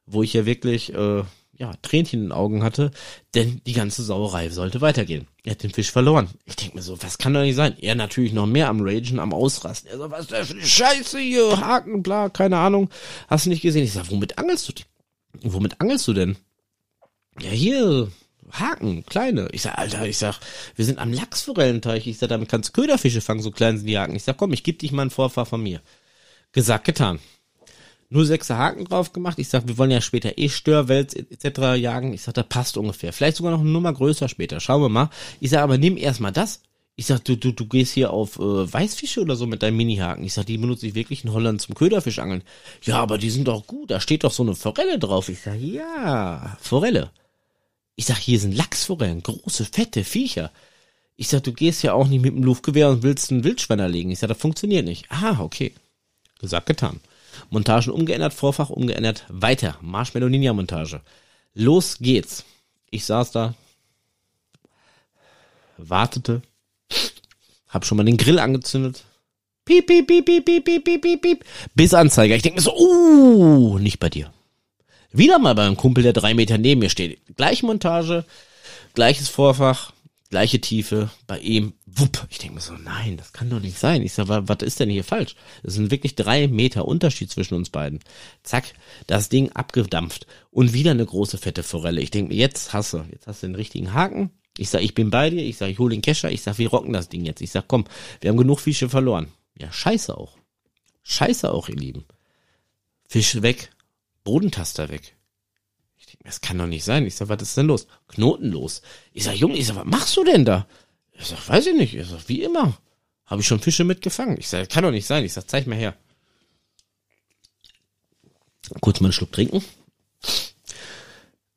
[0.07, 1.25] wo ich ja wirklich äh,
[1.61, 2.91] ja, Tränchen in den Augen hatte,
[3.35, 5.27] denn die ganze Sauerei sollte weitergehen.
[5.45, 6.31] Er hat den Fisch verloren.
[6.47, 7.77] Ich denke mir so, was kann doch nicht sein?
[7.79, 9.91] Er natürlich noch mehr am Ragen, am Ausrasten.
[9.91, 11.61] Er so, was ist das für eine Scheiße hier?
[11.61, 12.89] Haken, bla, keine Ahnung.
[13.29, 13.85] Hast du nicht gesehen?
[13.85, 14.73] Ich sag, womit angelst du?
[15.43, 16.37] womit angelst du denn?
[17.41, 18.11] Ja, hier,
[18.53, 19.49] Haken, kleine.
[19.53, 20.41] Ich sag, Alter, ich sag,
[20.77, 22.07] wir sind am Lachsforellenteich.
[22.07, 24.17] Ich sag, damit kannst Köderfische fangen, so klein sind die Haken.
[24.17, 25.83] Ich sag, komm, ich geb dich mal einen Vorfahr von mir.
[26.53, 27.21] Gesagt, getan.
[28.13, 29.39] Nur sechs Haken drauf gemacht.
[29.39, 31.81] Ich sag, wir wollen ja später eh Störwels etc.
[31.81, 32.13] jagen.
[32.13, 33.13] Ich sag, da passt ungefähr.
[33.13, 34.59] Vielleicht sogar noch eine Nummer größer später.
[34.59, 35.11] Schauen wir mal.
[35.39, 36.61] Ich sag, aber nimm erstmal das.
[36.97, 40.25] Ich sag, du, du, du gehst hier auf äh, Weißfische oder so mit deinem Mini-Haken.
[40.25, 42.43] Ich sag, die benutze ich wirklich in Holland zum Köderfischangeln.
[42.83, 43.93] Ja, aber die sind doch gut.
[43.93, 45.29] Da steht doch so eine Forelle drauf.
[45.29, 47.11] Ich sag, ja, Forelle.
[47.95, 50.51] Ich sag, hier sind Lachsforellen, große, fette Viecher.
[51.17, 54.11] Ich sag, du gehst ja auch nicht mit dem Luftgewehr und willst einen Wildschwein erlegen.
[54.11, 55.07] Ich sag, das funktioniert nicht.
[55.11, 55.73] Ah, okay.
[56.41, 56.99] Gesagt, getan.
[57.51, 59.77] Montagen umgeändert, Vorfach umgeändert, weiter.
[59.81, 61.01] Marshmallow Ninja Montage.
[61.55, 62.45] Los geht's.
[62.91, 63.55] Ich saß da,
[65.77, 66.43] wartete,
[67.69, 69.05] hab schon mal den Grill angezündet.
[69.65, 71.45] Piep, piep, piep, piep, piep, piep, piep, piep, piep.
[71.75, 72.35] Bis Anzeiger.
[72.35, 74.33] Ich denke mir so, uh, nicht bei dir.
[75.13, 77.21] Wieder mal beim Kumpel, der drei Meter neben mir steht.
[77.37, 78.25] Gleiche Montage,
[78.95, 79.93] gleiches Vorfach,
[80.31, 81.11] gleiche Tiefe.
[81.27, 82.27] Bei ihm, wupp.
[82.31, 84.03] Ich denke mir so, nein, das kann doch nicht sein.
[84.03, 85.35] Ich sag, was ist denn hier falsch?
[85.63, 88.01] Es sind wirklich drei Meter Unterschied zwischen uns beiden.
[88.43, 88.73] Zack,
[89.07, 90.27] das Ding abgedampft.
[90.51, 92.01] Und wieder eine große fette Forelle.
[92.01, 94.31] Ich denke mir, jetzt hasse, jetzt hast du den richtigen Haken.
[94.59, 95.43] Ich sag, ich bin bei dir.
[95.43, 96.31] Ich sag, ich hole den Kescher.
[96.31, 97.41] Ich sag, wir rocken das Ding jetzt.
[97.41, 97.85] Ich sag, komm,
[98.21, 99.29] wir haben genug Fische verloren.
[99.59, 100.37] Ja, scheiße auch.
[101.03, 102.05] Scheiße auch, ihr Lieben.
[103.09, 103.71] Fisch weg.
[104.25, 105.17] Bodentaster weg.
[105.97, 107.07] Ich denke, das kann doch nicht sein.
[107.07, 107.87] Ich sag, was ist denn los?
[108.09, 108.83] Knoten los.
[109.13, 110.67] Ich sag, Junge, ich sag, was machst du denn da?
[111.21, 111.95] Ich sag, weiß ich nicht.
[111.95, 112.79] Ich sag, wie immer.
[113.27, 114.39] Habe ich schon Fische mitgefangen.
[114.39, 115.25] Ich sag, kann doch nicht sein.
[115.25, 115.97] Ich sag, zeig mal her.
[118.81, 119.63] Kurz mal einen Schluck trinken.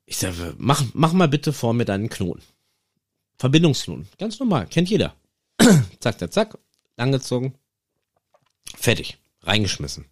[0.04, 2.42] Ich sag, mach, mach mal bitte vor mir deinen Knoten.
[3.38, 4.06] Verbindungsknoten.
[4.18, 4.66] Ganz normal.
[4.66, 5.16] Kennt jeder.
[6.00, 6.58] zack, zack, zack.
[6.96, 7.54] Langgezogen.
[8.76, 9.16] Fertig.
[9.42, 10.04] Reingeschmissen.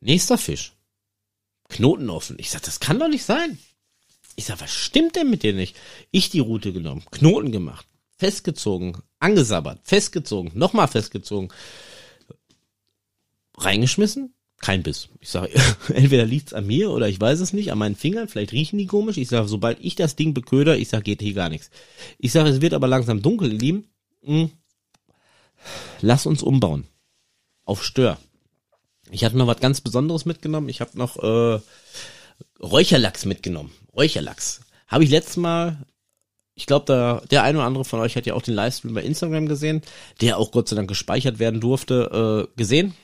[0.00, 0.72] Nächster Fisch.
[1.68, 2.38] Knoten offen.
[2.38, 3.58] Ich sag, das kann doch nicht sein.
[4.36, 5.76] Ich sag, was stimmt denn mit dir nicht?
[6.10, 11.48] Ich die Route genommen, Knoten gemacht, festgezogen, angesabbert, festgezogen, nochmal festgezogen,
[13.56, 15.08] reingeschmissen, kein Biss.
[15.20, 15.50] Ich sage,
[15.94, 18.86] entweder liegt's an mir oder ich weiß es nicht, an meinen Fingern, vielleicht riechen die
[18.86, 19.18] komisch.
[19.18, 21.70] Ich sage, sobald ich das Ding beköder, ich sage, geht hier gar nichts.
[22.18, 23.88] Ich sage, es wird aber langsam dunkel, ihr Lieben.
[24.22, 24.50] Hm.
[26.00, 26.84] Lass uns umbauen.
[27.64, 28.18] Auf Stör.
[29.10, 30.68] Ich hatte noch was ganz Besonderes mitgenommen.
[30.68, 31.60] Ich habe noch äh,
[32.60, 33.72] Räucherlachs mitgenommen.
[33.94, 34.60] Räucherlachs.
[34.86, 35.78] Habe ich letztes Mal,
[36.54, 39.02] ich glaube, da der eine oder andere von euch hat ja auch den Livestream bei
[39.02, 39.82] Instagram gesehen,
[40.20, 42.94] der auch Gott sei Dank gespeichert werden durfte, äh, gesehen.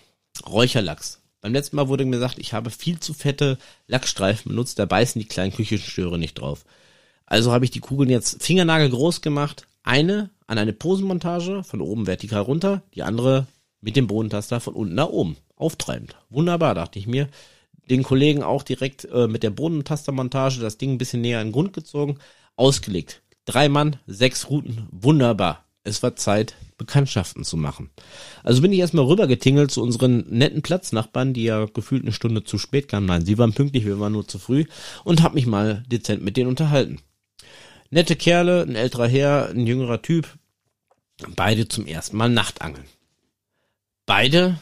[0.46, 1.20] Räucherlachs.
[1.40, 5.20] Beim letzten Mal wurde mir gesagt, ich habe viel zu fette Lackstreifen benutzt, da beißen
[5.20, 6.64] die kleinen Küchenstöre nicht drauf.
[7.24, 9.66] Also habe ich die Kugeln jetzt fingernagelgroß gemacht.
[9.82, 13.46] Eine an eine Posenmontage, von oben vertikal runter, die andere
[13.80, 16.16] mit dem Bodentaster von unten nach oben, auftreibend.
[16.28, 17.28] Wunderbar, dachte ich mir.
[17.90, 21.52] Den Kollegen auch direkt äh, mit der Bodentastermontage das Ding ein bisschen näher in den
[21.52, 22.18] Grund gezogen,
[22.56, 23.22] ausgelegt.
[23.44, 25.64] Drei Mann, sechs Routen, wunderbar.
[25.82, 27.90] Es war Zeit, Bekanntschaften zu machen.
[28.44, 32.58] Also bin ich erstmal rübergetingelt zu unseren netten Platznachbarn, die ja gefühlt eine Stunde zu
[32.58, 33.06] spät kamen.
[33.06, 34.66] Nein, sie waren pünktlich, wir waren nur zu früh
[35.04, 37.00] und hab mich mal dezent mit denen unterhalten.
[37.90, 40.28] Nette Kerle, ein älterer Herr, ein jüngerer Typ,
[41.34, 42.86] beide zum ersten Mal Nachtangeln.
[44.06, 44.58] Beide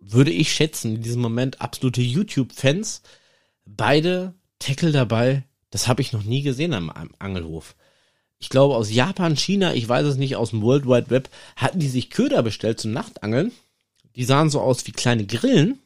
[0.00, 3.02] würde ich schätzen, in diesem Moment absolute YouTube-Fans.
[3.66, 7.74] Beide Tackle dabei, das habe ich noch nie gesehen am, am Angelhof
[8.40, 11.78] ich glaube aus Japan, China, ich weiß es nicht, aus dem World Wide Web, hatten
[11.78, 13.52] die sich Köder bestellt zum Nachtangeln.
[14.16, 15.78] Die sahen so aus wie kleine Grillen,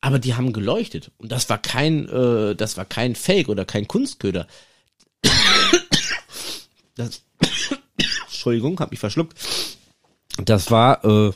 [0.00, 1.10] aber die haben geleuchtet.
[1.18, 4.46] Und das war kein, äh, das war kein Fake oder kein Kunstköder.
[6.94, 7.22] Das,
[8.26, 9.36] Entschuldigung, hab mich verschluckt.
[10.44, 11.32] Das war äh,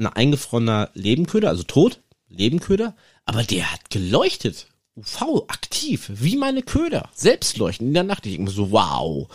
[0.00, 7.08] ein eingefrorener Lebenköder, also tot, Lebenköder, aber der hat geleuchtet UV aktiv, wie meine Köder,
[7.14, 8.26] selbstleuchten in der Nacht.
[8.26, 9.28] Ich denke mir so, wow.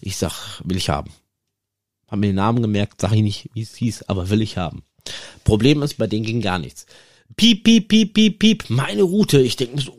[0.00, 1.10] Ich sag, will ich haben.
[2.08, 4.82] Hab mir den Namen gemerkt, sag ich nicht, wie es hieß, aber will ich haben.
[5.44, 6.86] Problem ist, bei denen ging gar nichts.
[7.36, 9.40] Piep, piep, piep, piep, piep, meine Route.
[9.40, 9.96] Ich denke mir so,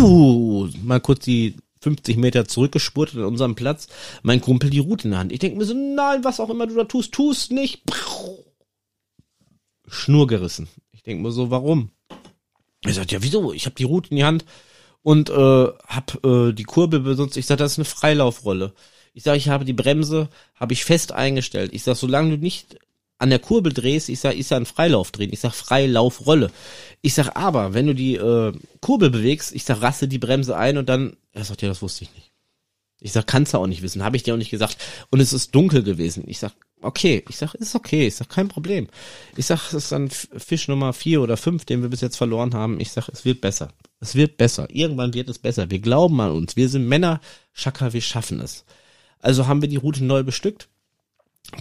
[0.00, 3.88] uh, mal kurz die 50 Meter zurückgespurtet an unserem Platz.
[4.22, 5.32] Mein Kumpel die Route in der Hand.
[5.32, 7.82] Ich denke mir so, nein, was auch immer du da tust, tust nicht.
[9.86, 10.68] Schnur gerissen.
[10.92, 11.90] Ich denke mir so, warum?
[12.84, 13.52] Er sagt, ja, wieso?
[13.52, 14.44] Ich habe die Route in die Hand
[15.02, 17.36] und äh, hab äh, die Kurbel benutzt.
[17.36, 18.72] Ich sag, das ist eine Freilaufrolle.
[19.14, 21.72] Ich sag, ich habe die Bremse, habe ich fest eingestellt.
[21.74, 22.78] Ich sag, solange du nicht
[23.18, 25.32] an der Kurbel drehst, ich sag, ist ja ein Freilauf drehen.
[25.32, 26.50] Ich sag Freilaufrolle.
[27.02, 30.76] Ich sag aber, wenn du die äh, Kurbel bewegst, ich sag, raste die Bremse ein
[30.76, 32.32] und dann, er sagt, ja, das wusste ich nicht.
[33.00, 34.76] Ich sag, kannst du auch nicht wissen, habe ich dir auch nicht gesagt.
[35.10, 36.24] Und es ist dunkel gewesen.
[36.26, 37.24] Ich sag, okay.
[37.28, 38.06] Ich sag, ist okay.
[38.06, 38.88] Ich sag, kein Problem.
[39.36, 42.54] Ich sag, es ist dann Fisch Nummer vier oder fünf, den wir bis jetzt verloren
[42.54, 42.80] haben.
[42.80, 43.68] Ich sag, es wird besser.
[44.00, 44.68] Es wird besser.
[44.70, 45.70] Irgendwann wird es besser.
[45.70, 46.56] Wir glauben an uns.
[46.56, 47.20] Wir sind Männer.
[47.52, 48.64] Schakka, wir schaffen es.
[49.20, 50.68] Also haben wir die Route neu bestückt.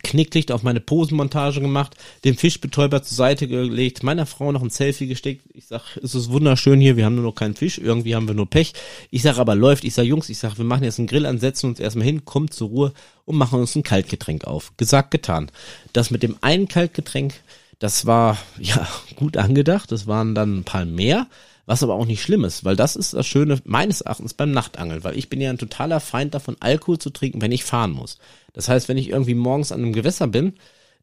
[0.04, 5.08] Knicklicht auf meine Posenmontage gemacht, den Fischbetäuber zur Seite gelegt, meiner Frau noch ein Selfie
[5.08, 5.44] gesteckt.
[5.54, 8.36] Ich sag, es ist wunderschön hier, wir haben nur noch keinen Fisch, irgendwie haben wir
[8.36, 8.74] nur Pech.
[9.10, 11.40] Ich sag aber läuft, ich sag Jungs, ich sag, wir machen jetzt einen Grill an,
[11.40, 12.94] setzen uns erstmal hin, kommt zur Ruhe
[13.26, 14.72] und machen uns ein Kaltgetränk auf.
[14.78, 15.52] Gesagt, getan.
[15.94, 17.34] Das mit dem einen Kaltgetränk,
[17.80, 21.28] das war ja gut angedacht, das waren dann ein paar mehr.
[21.72, 25.06] Was aber auch nicht schlimm ist, weil das ist das Schöne meines Erachtens beim Nachtangeln,
[25.06, 28.18] weil ich bin ja ein totaler Feind davon, Alkohol zu trinken, wenn ich fahren muss.
[28.52, 30.56] Das heißt, wenn ich irgendwie morgens an einem Gewässer bin,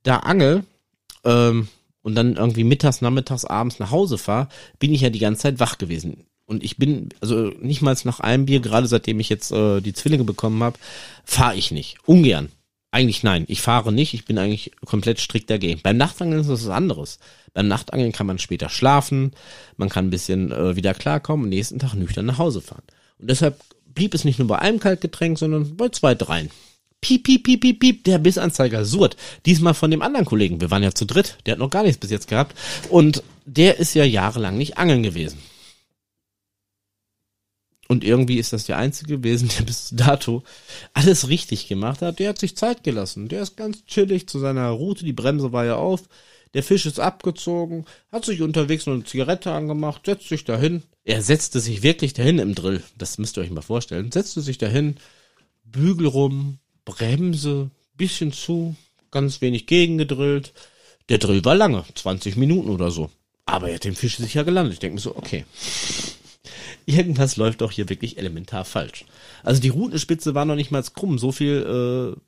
[0.03, 0.65] da angel
[1.25, 1.69] ähm,
[2.03, 5.59] und dann irgendwie mittags, nachmittags, abends nach Hause fahre, bin ich ja die ganze Zeit
[5.59, 6.27] wach gewesen.
[6.45, 9.95] Und ich bin, also nicht mal nach einem Bier, gerade seitdem ich jetzt äh, die
[9.95, 10.79] Zwillinge bekommen habe,
[11.25, 11.97] fahre ich nicht.
[12.05, 12.51] Ungern.
[12.91, 15.81] Eigentlich nein, ich fahre nicht, ich bin eigentlich komplett strikt dagegen.
[15.83, 17.19] Beim Nachtangeln ist das was anderes.
[17.53, 19.33] Beim Nachtangeln kann man später schlafen,
[19.77, 22.85] man kann ein bisschen äh, wieder klarkommen und nächsten Tag nüchtern nach Hause fahren.
[23.19, 26.51] Und deshalb blieb es nicht nur bei einem Kaltgetränk, sondern bei zwei, dreien
[27.01, 29.17] piep, piep, piep, piep, piep, der Bissanzeiger surrt.
[29.47, 30.61] Diesmal von dem anderen Kollegen.
[30.61, 31.39] Wir waren ja zu dritt.
[31.47, 32.57] Der hat noch gar nichts bis jetzt gehabt.
[32.91, 35.39] Und der ist ja jahrelang nicht angeln gewesen.
[37.89, 40.45] Und irgendwie ist das der einzige gewesen, der bis dato
[40.93, 42.19] alles richtig gemacht hat.
[42.19, 43.29] Der hat sich Zeit gelassen.
[43.29, 45.05] Der ist ganz chillig zu seiner Route.
[45.05, 46.03] Die Bremse war ja auf.
[46.55, 50.83] Der Fisch ist abgezogen, hat sich unterwegs noch eine Zigarette angemacht, setzt sich dahin.
[51.05, 52.83] Er setzte sich wirklich dahin im Drill.
[52.97, 54.13] Das müsst ihr euch mal vorstellen.
[54.13, 54.97] Setzte sich dahin,
[55.65, 58.77] Bügel rum, Bremse, bisschen zu,
[59.11, 60.53] ganz wenig gegengedrillt.
[61.09, 63.11] Der Drill war lange, 20 Minuten oder so.
[63.45, 64.75] Aber er hat den Fisch sicher gelandet.
[64.75, 65.45] Ich denke mir so, okay.
[66.87, 69.05] Irgendwas läuft doch hier wirklich elementar falsch.
[69.43, 71.19] Also die Routenspitze war noch nicht mal krumm.
[71.19, 72.21] So viel, äh,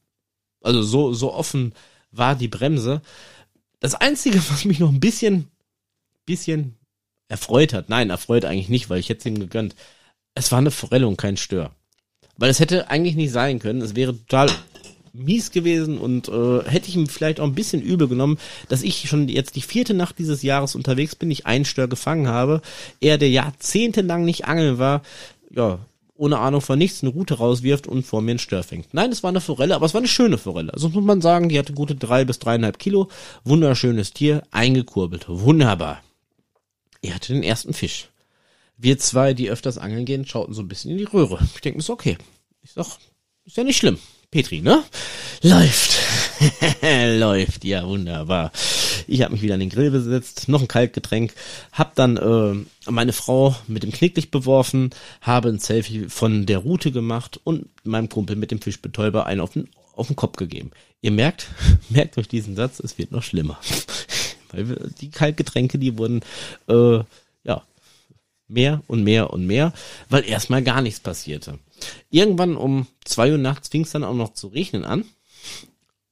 [0.63, 1.75] also so, so offen
[2.11, 3.03] war die Bremse.
[3.81, 5.49] Das Einzige, was mich noch ein bisschen,
[6.27, 6.77] bisschen
[7.29, 9.75] erfreut hat, nein, erfreut eigentlich nicht, weil ich hätte es ihm gegönnt.
[10.35, 11.75] Es war eine Forelle und kein Stör.
[12.37, 13.83] Weil es hätte eigentlich nicht sein können.
[13.83, 14.51] Es wäre total
[15.13, 19.09] mies gewesen und äh, hätte ich ihm vielleicht auch ein bisschen übel genommen, dass ich
[19.09, 22.63] schon jetzt die vierte Nacht dieses Jahres unterwegs bin, ich einen Stör gefangen habe,
[23.01, 25.03] er, der jahrzehntelang nicht angeln war,
[25.51, 25.79] ja,
[26.17, 28.93] ohne Ahnung von nichts eine Route rauswirft und vor mir einen Stör fängt.
[28.93, 30.73] Nein, es war eine Forelle, aber es war eine schöne Forelle.
[30.73, 33.09] Also muss man sagen, die hatte gute drei bis dreieinhalb Kilo.
[33.45, 35.25] Wunderschönes Tier, eingekurbelt.
[35.29, 36.03] Wunderbar.
[37.01, 38.11] Er hatte den ersten Fisch
[38.83, 41.39] wir zwei, die öfters angeln gehen, schauten so ein bisschen in die Röhre.
[41.55, 42.17] Ich denke so, okay.
[42.63, 42.87] Ich sag,
[43.45, 43.99] ist ja nicht schlimm.
[44.31, 44.85] Petri, ne?
[45.43, 45.99] Läuft.
[47.19, 48.53] Läuft, ja, wunderbar.
[49.09, 51.35] Ich habe mich wieder an den Grill besetzt, noch ein Kaltgetränk,
[51.73, 54.91] hab dann äh, meine Frau mit dem Knicklicht beworfen,
[55.21, 59.55] habe ein Selfie von der Route gemacht und meinem Kumpel mit dem Fischbetäuber einen auf
[59.55, 60.71] den, auf den Kopf gegeben.
[61.03, 61.49] Ihr merkt,
[61.89, 63.59] merkt euch diesen Satz, es wird noch schlimmer.
[64.53, 66.21] Weil wir, die Kaltgetränke, die wurden
[66.69, 67.01] äh,
[67.43, 67.63] ja
[68.51, 69.73] mehr und mehr und mehr,
[70.09, 71.59] weil erstmal gar nichts passierte.
[72.11, 75.05] Irgendwann um zwei Uhr nachts fing es dann auch noch zu regnen an.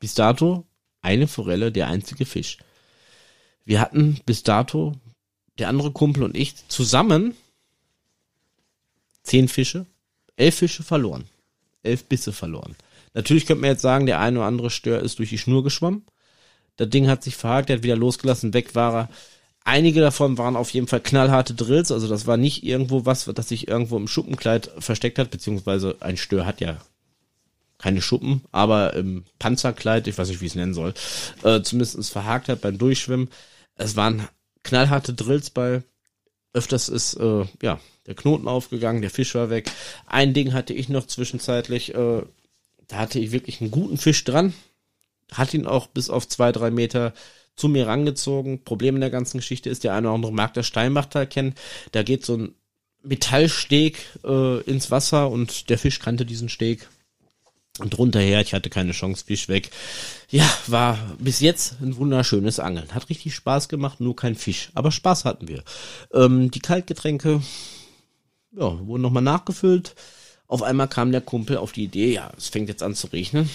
[0.00, 0.66] Bis dato
[1.00, 2.58] eine Forelle, der einzige Fisch.
[3.64, 4.94] Wir hatten bis dato,
[5.58, 7.34] der andere Kumpel und ich, zusammen
[9.22, 9.86] zehn Fische,
[10.36, 11.24] elf Fische verloren.
[11.82, 12.76] Elf Bisse verloren.
[13.14, 16.04] Natürlich könnte man jetzt sagen, der eine oder andere Stör ist durch die Schnur geschwommen.
[16.76, 19.08] Das Ding hat sich verhakt, er hat wieder losgelassen, weg war er.
[19.68, 23.48] Einige davon waren auf jeden Fall knallharte Drills, also das war nicht irgendwo was, das
[23.50, 26.78] sich irgendwo im Schuppenkleid versteckt hat, beziehungsweise ein Stör hat ja
[27.76, 30.94] keine Schuppen, aber im Panzerkleid, ich weiß nicht, wie ich es nennen soll,
[31.42, 33.28] äh, zumindest verhakt hat beim Durchschwimmen.
[33.74, 34.26] Es waren
[34.62, 35.82] knallharte Drills bei.
[36.54, 39.70] Öfters ist äh, ja der Knoten aufgegangen, der Fisch war weg.
[40.06, 42.22] Ein Ding hatte ich noch zwischenzeitlich, äh,
[42.86, 44.54] da hatte ich wirklich einen guten Fisch dran,
[45.30, 47.12] hat ihn auch bis auf zwei, drei Meter
[47.58, 48.64] zu mir rangezogen.
[48.64, 51.54] Problem in der ganzen Geschichte ist, der eine oder andere mag das Steinbachtal kennen.
[51.92, 52.54] Da geht so ein
[53.02, 56.88] Metallsteg äh, ins Wasser und der Fisch kannte diesen Steg.
[57.78, 59.70] Und drunter her, ich hatte keine Chance, Fisch weg.
[60.30, 62.92] Ja, war bis jetzt ein wunderschönes Angeln.
[62.92, 64.70] Hat richtig Spaß gemacht, nur kein Fisch.
[64.74, 65.62] Aber Spaß hatten wir.
[66.12, 67.40] Ähm, die Kaltgetränke,
[68.52, 69.94] ja, wurden nochmal nachgefüllt.
[70.48, 73.48] Auf einmal kam der Kumpel auf die Idee, ja, es fängt jetzt an zu regnen.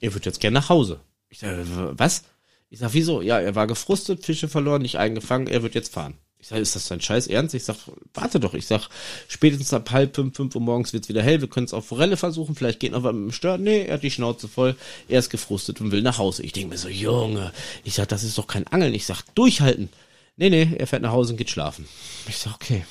[0.00, 1.00] Er wird jetzt gerne nach Hause.
[1.28, 2.22] Ich sag, was?
[2.70, 3.22] Ich sag, wieso?
[3.22, 6.14] Ja, er war gefrustet, Fische verloren, nicht eingefangen, er wird jetzt fahren.
[6.40, 7.54] Ich sage, ist das dein Scheiß Ernst?
[7.54, 7.76] Ich sag,
[8.14, 8.54] warte doch.
[8.54, 8.88] Ich sag,
[9.26, 11.40] spätestens ab halb fünf, fünf Uhr morgens wird's wieder hell.
[11.40, 12.54] Wir können es auf Forelle versuchen.
[12.54, 13.58] Vielleicht geht noch was mit dem Stör.
[13.58, 14.76] Nee, er hat die Schnauze voll.
[15.08, 16.44] Er ist gefrustet und will nach Hause.
[16.44, 17.52] Ich denke mir so, Junge.
[17.82, 18.94] Ich sag, das ist doch kein Angeln.
[18.94, 19.88] Ich sag, durchhalten.
[20.36, 21.88] Nee, nee, er fährt nach Hause und geht schlafen.
[22.28, 22.84] Ich sag, okay.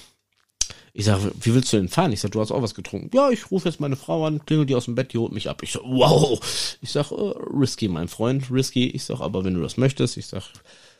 [0.97, 2.11] Ich sag, wie willst du denn fahren?
[2.11, 3.15] Ich sag, du hast auch was getrunken.
[3.15, 5.47] Ja, ich rufe jetzt meine Frau an, klingel die aus dem Bett, die holt mich
[5.47, 5.61] ab.
[5.61, 6.39] Ich sag, wow.
[6.81, 8.87] Ich sag, uh, risky, mein Freund, risky.
[8.87, 10.43] Ich sag, aber wenn du das möchtest, ich sag,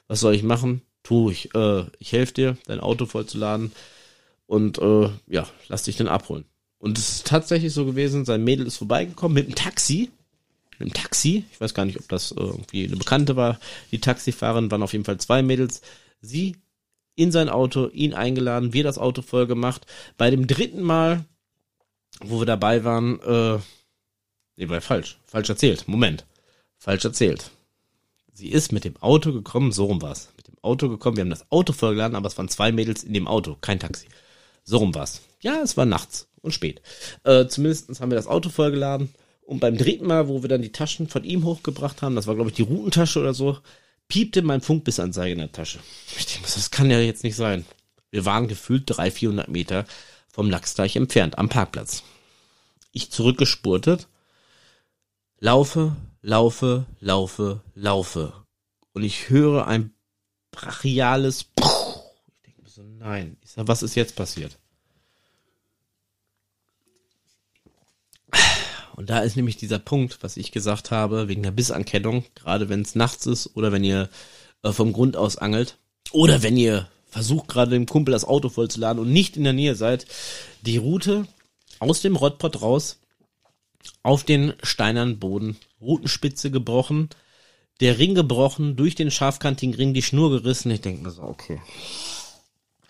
[0.08, 0.84] was soll ich machen?
[1.08, 3.72] tu ich, äh, ich helfe dir, dein Auto vollzuladen
[4.46, 6.44] und äh, ja, lass dich dann abholen.
[6.80, 10.12] Und es ist tatsächlich so gewesen, sein Mädel ist vorbeigekommen mit einem Taxi.
[10.72, 11.46] Mit einem Taxi.
[11.52, 13.60] Ich weiß gar nicht, ob das irgendwie eine Bekannte war.
[13.92, 15.82] Die Taxifahrerin waren auf jeden Fall zwei Mädels.
[16.22, 16.58] Sie
[17.18, 19.86] in sein Auto, ihn eingeladen, wir das Auto voll gemacht.
[20.18, 21.26] Bei dem dritten Mal,
[22.22, 23.60] wo wir dabei waren, äh,
[24.56, 25.18] nee, war falsch.
[25.26, 25.88] Falsch erzählt.
[25.88, 26.26] Moment.
[26.78, 27.52] Falsch erzählt.
[28.34, 30.30] Sie ist mit dem Auto gekommen, so rum war's.
[30.38, 33.14] Mit dem Auto gekommen, wir haben das Auto vollgeladen, aber es waren zwei Mädels in
[33.14, 34.06] dem Auto, kein Taxi.
[34.64, 35.22] So rum war's.
[35.42, 36.82] Ja, es war nachts und spät.
[37.24, 39.10] Äh, zumindest haben wir das Auto vollgeladen.
[39.42, 42.36] Und beim dritten Mal, wo wir dann die Taschen von ihm hochgebracht haben, das war
[42.36, 43.58] glaube ich die Routentasche oder so,
[44.08, 45.80] piepte mein Funkbissanzeige in der Tasche.
[46.18, 47.66] Ich denke, das kann ja jetzt nicht sein.
[48.12, 49.86] Wir waren gefühlt 300, 400 Meter
[50.32, 52.04] vom Lachsteich entfernt, am Parkplatz.
[52.92, 54.08] Ich zurückgespurtet,
[55.40, 58.34] laufe, laufe, laufe, laufe.
[58.94, 59.94] Und ich höre ein
[60.52, 61.68] brachiales Puh.
[62.34, 63.38] Ich denke mir so, nein.
[63.42, 64.58] Ich sag, was ist jetzt passiert?
[68.98, 72.82] Und da ist nämlich dieser Punkt, was ich gesagt habe, wegen der Bissankennung, gerade wenn
[72.82, 74.10] es nachts ist oder wenn ihr
[74.64, 75.78] äh, vom Grund aus angelt
[76.12, 79.76] oder wenn ihr versucht gerade dem Kumpel das Auto vollzuladen und nicht in der Nähe
[79.76, 80.08] seid,
[80.64, 81.28] die Route
[81.78, 82.98] aus dem Rottpot raus
[84.02, 87.10] auf den steinernen Boden, Rutenspitze gebrochen,
[87.82, 90.72] der Ring gebrochen, durch den scharfkantigen Ring die Schnur gerissen.
[90.72, 91.62] Ich denke mir so, okay.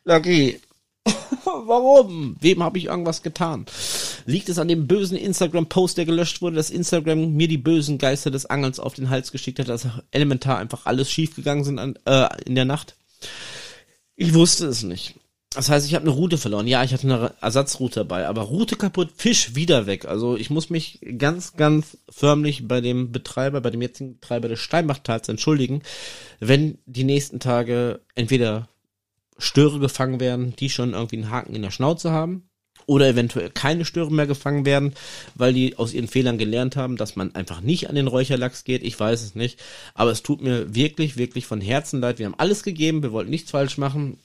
[0.05, 0.61] Lucky,
[1.43, 2.37] warum?
[2.39, 3.65] Wem habe ich irgendwas getan?
[4.27, 8.29] Liegt es an dem bösen Instagram-Post, der gelöscht wurde, dass Instagram mir die bösen Geister
[8.29, 12.27] des Angelns auf den Hals geschickt hat, dass elementar einfach alles schiefgegangen sind an, äh,
[12.45, 12.97] in der Nacht?
[14.17, 15.15] Ich wusste es nicht.
[15.51, 16.67] Das heißt, ich habe eine Route verloren.
[16.67, 20.03] Ja, ich hatte eine Ersatzroute dabei, aber Route kaputt, Fisch wieder weg.
[20.03, 24.59] Also ich muss mich ganz, ganz förmlich bei dem Betreiber, bei dem jetzigen Betreiber des
[24.59, 25.83] Steinbachtals entschuldigen,
[26.41, 28.67] wenn die nächsten Tage entweder
[29.37, 32.46] Störe gefangen werden, die schon irgendwie einen Haken in der Schnauze haben,
[32.87, 34.93] oder eventuell keine Störe mehr gefangen werden,
[35.35, 38.81] weil die aus ihren Fehlern gelernt haben, dass man einfach nicht an den Räucherlachs geht.
[38.83, 39.59] Ich weiß es nicht.
[39.93, 42.17] Aber es tut mir wirklich, wirklich von Herzen leid.
[42.17, 43.03] Wir haben alles gegeben.
[43.03, 44.17] Wir wollten nichts falsch machen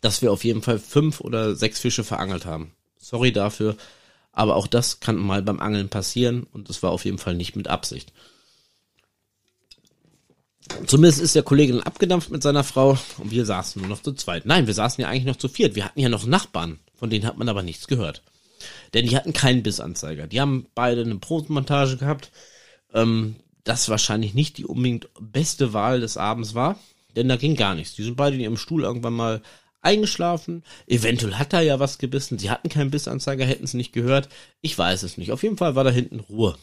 [0.00, 2.72] dass wir auf jeden Fall fünf oder sechs Fische verangelt haben.
[2.98, 3.76] Sorry dafür,
[4.32, 7.56] aber auch das kann mal beim Angeln passieren und es war auf jeden Fall nicht
[7.56, 8.12] mit Absicht.
[10.86, 14.12] Zumindest ist der Kollege dann abgedampft mit seiner Frau und wir saßen nur noch zu
[14.12, 14.46] zweit.
[14.46, 15.76] Nein, wir saßen ja eigentlich noch zu viert.
[15.76, 18.22] Wir hatten ja noch Nachbarn, von denen hat man aber nichts gehört.
[18.94, 20.26] Denn die hatten keinen Bissanzeiger.
[20.26, 22.30] Die haben beide eine Prosenmontage gehabt,
[22.94, 26.78] ähm, das wahrscheinlich nicht die unbedingt beste Wahl des Abends war,
[27.16, 27.94] denn da ging gar nichts.
[27.94, 29.42] Die sind beide in ihrem Stuhl irgendwann mal
[29.82, 30.62] eingeschlafen.
[30.86, 32.38] Eventuell hat er ja was gebissen.
[32.38, 34.28] Sie hatten keinen Bissanzeiger, hätten es nicht gehört.
[34.60, 35.32] Ich weiß es nicht.
[35.32, 36.56] Auf jeden Fall war da hinten Ruhe.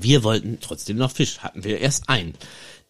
[0.00, 1.40] Wir wollten trotzdem noch Fisch.
[1.40, 2.34] Hatten wir erst einen.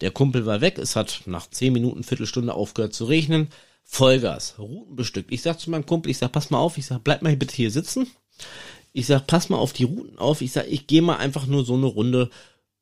[0.01, 0.79] Der Kumpel war weg.
[0.79, 3.49] Es hat nach zehn Minuten, Viertelstunde aufgehört zu regnen.
[3.85, 5.31] Vollgas, Routen bestückt.
[5.31, 6.79] Ich sag zu meinem Kumpel, ich sag, pass mal auf.
[6.79, 8.11] Ich sag, bleib mal hier bitte hier sitzen.
[8.93, 10.41] Ich sag, pass mal auf die Routen auf.
[10.41, 12.31] Ich sag, ich gehe mal einfach nur so eine Runde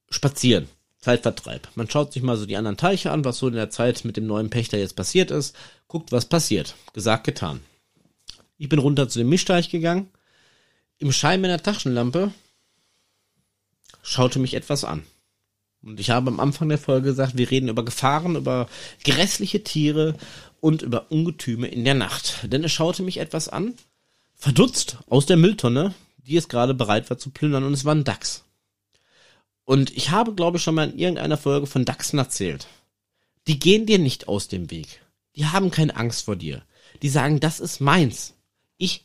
[0.08, 0.68] spazieren.
[0.98, 1.68] Zeitvertreib.
[1.74, 4.16] Man schaut sich mal so die anderen Teiche an, was so in der Zeit mit
[4.16, 5.56] dem neuen Pächter jetzt passiert ist,
[5.88, 6.76] guckt, was passiert.
[6.92, 7.60] Gesagt, getan.
[8.56, 10.08] Ich bin runter zu dem Mischteich gegangen.
[10.98, 12.32] Im Schein meiner Taschenlampe
[14.02, 15.02] schaute mich etwas an.
[15.82, 18.68] Und ich habe am Anfang der Folge gesagt, wir reden über Gefahren, über
[19.02, 20.14] grässliche Tiere
[20.62, 22.38] und über Ungetüme in der Nacht.
[22.44, 23.74] Denn es schaute mich etwas an,
[24.36, 28.04] verdutzt aus der Mülltonne, die es gerade bereit war zu plündern, und es war ein
[28.04, 28.44] Dachs.
[29.64, 32.68] Und ich habe, glaube ich, schon mal in irgendeiner Folge von Dachsen erzählt.
[33.48, 35.02] Die gehen dir nicht aus dem Weg.
[35.34, 36.62] Die haben keine Angst vor dir.
[37.02, 38.34] Die sagen, das ist meins.
[38.76, 39.04] Ich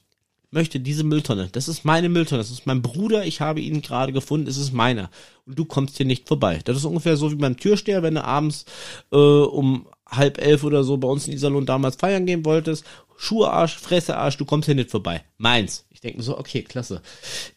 [0.51, 1.49] möchte diese Mülltonne.
[1.51, 2.41] Das ist meine Mülltonne.
[2.41, 3.25] Das ist mein Bruder.
[3.25, 4.47] Ich habe ihn gerade gefunden.
[4.47, 5.09] Es ist meiner.
[5.45, 6.59] Und du kommst hier nicht vorbei.
[6.65, 8.65] Das ist ungefähr so wie beim Türsteher, wenn du abends
[9.11, 12.85] äh, um halb elf oder so bei uns in Iserlohn damals feiern gehen wolltest,
[13.17, 15.23] Schuhe Arsch, Fresse Arsch, du kommst hier nicht vorbei.
[15.37, 15.85] Meins.
[15.89, 17.01] Ich denke mir so, okay, klasse.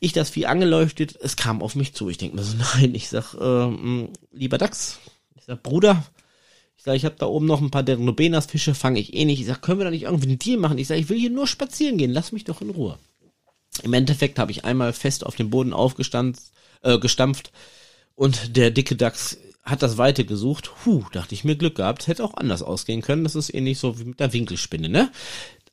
[0.01, 2.09] Ich das Vieh angeleuchtet, es kam auf mich zu.
[2.09, 4.99] Ich denke mir so, nein, ich sag, äh, lieber Dachs,
[5.37, 6.03] ich sag, Bruder,
[6.79, 9.41] ich sag, ich habe da oben noch ein paar Denobenas Fische, fange ich eh nicht.
[9.41, 10.79] Ich sag, können wir da nicht irgendwie einen Deal machen?
[10.79, 12.99] Ich sag, ich will hier nur spazieren gehen, lass mich doch in Ruhe.
[13.83, 16.41] Im Endeffekt habe ich einmal fest auf dem Boden aufgestanden,
[16.83, 17.53] äh, gestampft
[18.15, 20.73] und der dicke Dachs hat das Weite gesucht.
[20.85, 22.07] Huh, dachte ich mir Glück gehabt.
[22.07, 23.25] Hätte auch anders ausgehen können.
[23.25, 25.11] Das ist ähnlich so wie mit der Winkelspinne, ne?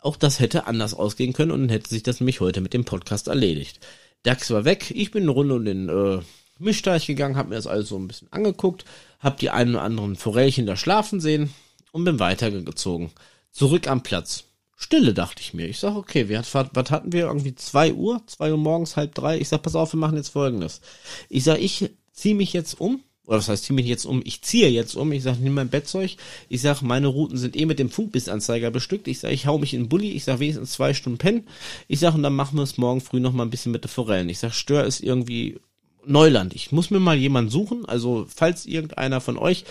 [0.02, 2.86] Auch das hätte anders ausgehen können und dann hätte sich das nämlich heute mit dem
[2.86, 3.80] Podcast erledigt.
[4.24, 4.92] Dax war weg.
[4.92, 6.20] Ich bin eine Runde um den äh,
[6.60, 8.86] Mischteich gegangen, habe mir das alles so ein bisschen angeguckt,
[9.20, 11.54] habe die einen oder anderen Forellchen da schlafen sehen
[11.92, 13.12] und bin weitergezogen.
[13.52, 14.44] Zurück am Platz.
[14.76, 15.68] Stille, dachte ich mir.
[15.68, 17.26] Ich sag, okay, wir, was hatten wir?
[17.26, 18.22] Irgendwie zwei Uhr?
[18.28, 19.40] zwei Uhr morgens, halb drei.
[19.40, 20.82] Ich sag, pass auf, wir machen jetzt folgendes.
[21.30, 24.42] Ich sag, ich ziehe mich jetzt um oder was heißt, zieh mich jetzt um, ich
[24.42, 26.16] ziehe jetzt um, ich sage, nimm mein Bettzeug,
[26.48, 29.74] ich sag, meine Routen sind eh mit dem Funkbissanzeiger bestückt, ich sag, ich hau mich
[29.74, 31.46] in den Bulli, ich sag, wenigstens zwei Stunden pennen,
[31.90, 33.92] ich sag, und dann machen wir es morgen früh noch mal ein bisschen mit der
[33.92, 34.30] Forellen.
[34.30, 35.60] Ich sag, Stör ist irgendwie
[36.06, 36.56] Neuland.
[36.56, 39.66] Ich muss mir mal jemanden suchen, also falls irgendeiner von euch,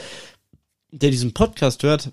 [0.91, 2.13] der diesen Podcast hört,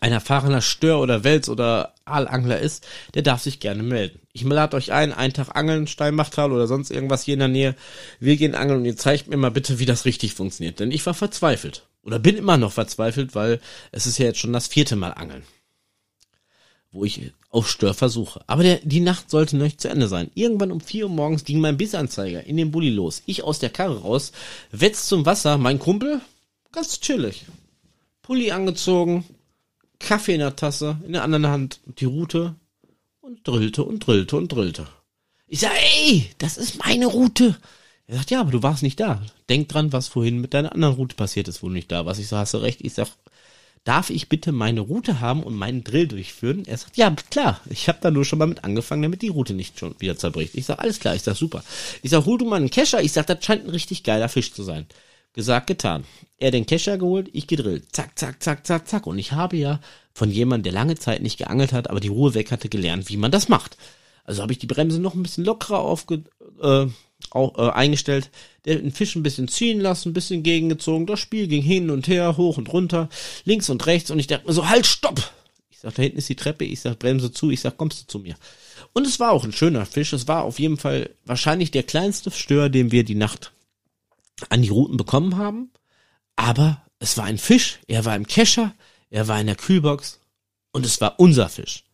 [0.00, 4.20] ein erfahrener Stör- oder Wels- oder Aalangler ist, der darf sich gerne melden.
[4.32, 7.74] Ich lade euch ein, einen Tag angeln, Steinmachtal oder sonst irgendwas hier in der Nähe.
[8.20, 10.80] Wir gehen angeln und ihr zeigt mir mal bitte, wie das richtig funktioniert.
[10.80, 11.84] Denn ich war verzweifelt.
[12.02, 13.60] Oder bin immer noch verzweifelt, weil
[13.92, 15.42] es ist ja jetzt schon das vierte Mal angeln.
[16.90, 18.40] Wo ich auf Stör versuche.
[18.46, 20.30] Aber der, die Nacht sollte noch nicht zu Ende sein.
[20.34, 23.22] Irgendwann um vier Uhr morgens ging mein Bissanzeiger in den Bulli los.
[23.26, 24.32] Ich aus der Karre raus,
[24.70, 26.20] wetz zum Wasser, mein Kumpel,
[26.72, 27.44] ganz chillig.
[28.22, 29.24] Pulli angezogen,
[29.98, 32.54] Kaffee in der Tasse, in der anderen Hand die Route
[33.20, 34.86] und drillte und drillte und drillte.
[35.46, 37.56] Ich sag, ey, das ist meine Route.
[38.06, 39.22] Er sagt, ja, aber du warst nicht da.
[39.48, 42.20] Denk dran, was vorhin mit deiner anderen Route passiert ist, wo du nicht da warst.
[42.20, 42.80] Ich so, hast du recht.
[42.82, 43.08] Ich sag,
[43.84, 46.64] darf ich bitte meine Route haben und meinen Drill durchführen?
[46.66, 47.60] Er sagt, ja, klar.
[47.68, 50.54] Ich habe da nur schon mal mit angefangen, damit die Route nicht schon wieder zerbricht.
[50.54, 51.14] Ich sag, alles klar.
[51.14, 51.62] Ich sag, super.
[52.02, 53.02] Ich sag, hol du mal einen Kescher.
[53.02, 54.86] Ich sag, das scheint ein richtig geiler Fisch zu sein.
[55.38, 56.02] Gesagt, getan.
[56.38, 57.84] Er den Kescher geholt, ich gedrillt.
[57.92, 59.06] Zack, zack, zack, zack, zack.
[59.06, 59.78] Und ich habe ja
[60.12, 63.16] von jemandem, der lange Zeit nicht geangelt hat, aber die Ruhe weg hatte, gelernt, wie
[63.16, 63.76] man das macht.
[64.24, 66.24] Also habe ich die Bremse noch ein bisschen lockerer aufge,
[66.60, 66.86] äh,
[67.30, 68.30] auch, äh, eingestellt,
[68.66, 71.06] den Fisch ein bisschen ziehen lassen, ein bisschen gegengezogen.
[71.06, 73.08] Das Spiel ging hin und her, hoch und runter,
[73.44, 74.10] links und rechts.
[74.10, 75.22] Und ich dachte mir so, halt, stopp!
[75.70, 76.64] Ich sag, da hinten ist die Treppe.
[76.64, 77.52] Ich sag, Bremse zu.
[77.52, 78.34] Ich sag, kommst du zu mir?
[78.92, 80.12] Und es war auch ein schöner Fisch.
[80.12, 83.52] Es war auf jeden Fall wahrscheinlich der kleinste Stör, den wir die Nacht
[84.48, 85.70] an die Routen bekommen haben.
[86.36, 88.74] Aber es war ein Fisch, er war im Kescher,
[89.10, 90.20] er war in der Kühlbox
[90.72, 91.84] und es war unser Fisch.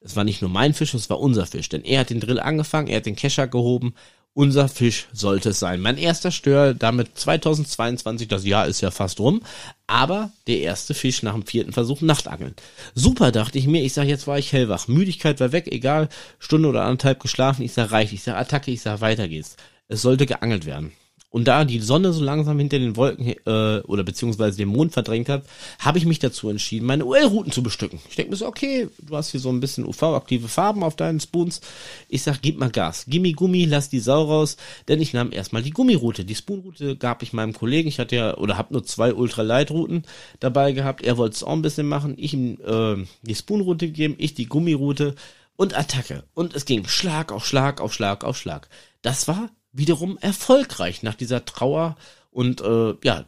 [0.00, 2.38] Es war nicht nur mein Fisch, es war unser Fisch, denn er hat den Drill
[2.38, 3.94] angefangen, er hat den Kescher gehoben.
[4.36, 5.80] Unser Fisch sollte es sein.
[5.80, 9.42] Mein erster Stör, damit 2022, das Jahr ist ja fast rum,
[9.86, 12.56] aber der erste Fisch nach dem vierten Versuch Nachtangeln.
[12.96, 13.84] Super, dachte ich mir.
[13.84, 14.88] Ich sag, jetzt war ich hellwach.
[14.88, 16.08] Müdigkeit war weg, egal,
[16.40, 17.62] Stunde oder anderthalb geschlafen.
[17.62, 18.12] Ich sag, reicht.
[18.12, 18.72] Ich sag, Attacke.
[18.72, 19.54] Ich sag, weiter geht's.
[19.86, 20.90] Es sollte geangelt werden.
[21.34, 25.28] Und da die Sonne so langsam hinter den Wolken äh, oder beziehungsweise den Mond verdrängt
[25.28, 25.42] hat,
[25.80, 27.98] habe ich mich dazu entschieden, meine UL-Routen zu bestücken.
[28.08, 31.18] Ich denke mir so, okay, du hast hier so ein bisschen UV-aktive Farben auf deinen
[31.18, 31.60] Spoons.
[32.08, 33.06] Ich sag, gib mal Gas.
[33.08, 34.56] Gimmi Gummi, lass die Sau raus,
[34.86, 36.24] denn ich nahm erstmal die Gummiroute.
[36.24, 37.88] Die Spoonroute gab ich meinem Kollegen.
[37.88, 40.04] Ich hatte ja, oder habe nur zwei Ultralight-Routen
[40.38, 41.02] dabei gehabt.
[41.02, 42.14] Er wollte es auch ein bisschen machen.
[42.16, 45.16] Ich ihm äh, die Spoonroute gegeben, ich die Gummiroute
[45.56, 46.22] und Attacke.
[46.34, 48.68] Und es ging Schlag auf Schlag auf Schlag auf Schlag.
[49.02, 51.96] Das war wiederum erfolgreich nach dieser Trauer
[52.30, 53.26] und äh, ja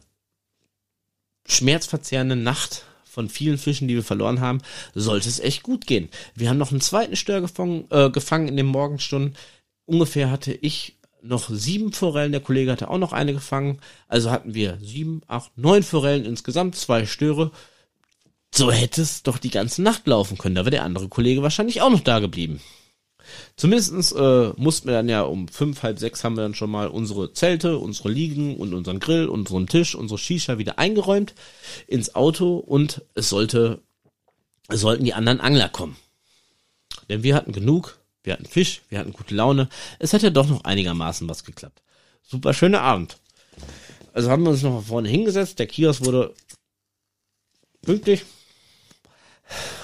[1.45, 4.59] schmerzverzehrenden Nacht von vielen Fischen, die wir verloren haben,
[4.93, 6.09] sollte es echt gut gehen.
[6.35, 9.35] Wir haben noch einen zweiten Stör gefangen, äh, gefangen in den Morgenstunden.
[9.85, 13.79] Ungefähr hatte ich noch sieben Forellen, der Kollege hatte auch noch eine gefangen.
[14.07, 17.51] Also hatten wir sieben, acht, neun Forellen insgesamt, zwei Störe.
[18.53, 20.55] So hätte es doch die ganze Nacht laufen können.
[20.55, 22.61] Da wäre der andere Kollege wahrscheinlich auch noch da geblieben.
[23.55, 26.87] Zumindestens äh, mussten wir dann ja um fünf, halb sechs haben wir dann schon mal
[26.87, 31.33] unsere Zelte, unsere Liegen und unseren Grill, unseren Tisch, unsere Shisha wieder eingeräumt
[31.87, 33.81] ins Auto und es sollte,
[34.69, 35.97] sollten die anderen Angler kommen.
[37.09, 39.69] Denn wir hatten genug, wir hatten Fisch, wir hatten gute Laune.
[39.99, 41.81] Es hat ja doch noch einigermaßen was geklappt.
[42.21, 43.17] Super schöner Abend.
[44.13, 45.59] Also haben wir uns noch vorne hingesetzt.
[45.59, 46.33] Der Kiosk wurde
[47.81, 48.23] pünktlich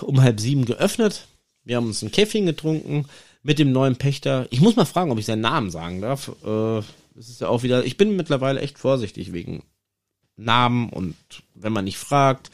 [0.02, 1.28] um halb sieben geöffnet.
[1.64, 3.06] Wir haben uns ein Käffchen getrunken
[3.44, 4.48] mit dem neuen Pächter.
[4.50, 6.30] Ich muss mal fragen, ob ich seinen Namen sagen darf.
[6.44, 6.82] Äh,
[7.16, 9.64] das ist ja auch wieder, ich bin mittlerweile echt vorsichtig wegen
[10.36, 11.16] Namen und
[11.54, 12.50] wenn man nicht fragt,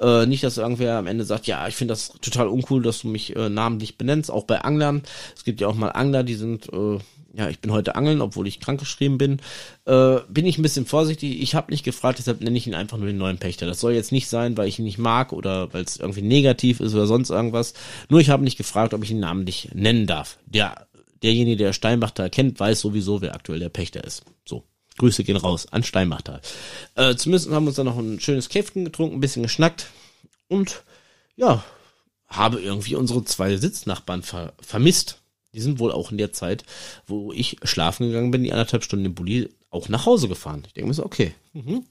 [0.00, 3.08] äh, nicht, dass irgendwer am Ende sagt, ja, ich finde das total uncool, dass du
[3.08, 5.02] mich äh, namentlich benennst, auch bei Anglern.
[5.36, 6.98] Es gibt ja auch mal Angler, die sind, äh,
[7.34, 9.40] ja, ich bin heute angeln, obwohl ich krankgeschrieben bin,
[9.84, 11.42] äh, bin ich ein bisschen vorsichtig.
[11.42, 13.66] Ich habe nicht gefragt, deshalb nenne ich ihn einfach nur den neuen Pächter.
[13.66, 16.80] Das soll jetzt nicht sein, weil ich ihn nicht mag oder weil es irgendwie negativ
[16.80, 17.74] ist oder sonst irgendwas.
[18.08, 20.38] Nur ich habe nicht gefragt, ob ich ihn namentlich nennen darf.
[20.46, 20.86] Der,
[21.22, 24.24] derjenige, der Steinbachtal kennt, weiß sowieso, wer aktuell der Pächter ist.
[24.46, 24.64] So.
[24.96, 26.40] Grüße gehen raus an Steinbachtal.
[26.96, 29.86] Äh, zumindest haben wir uns dann noch ein schönes Käften getrunken, ein bisschen geschnackt
[30.48, 30.82] und
[31.36, 31.62] ja,
[32.26, 35.20] habe irgendwie unsere zwei Sitznachbarn ver vermisst.
[35.54, 36.64] Die sind wohl auch in der Zeit,
[37.06, 40.62] wo ich schlafen gegangen bin, die anderthalb Stunden im Bulli, auch nach Hause gefahren.
[40.66, 41.34] Ich denke mir so, okay.
[41.52, 41.84] Mhm.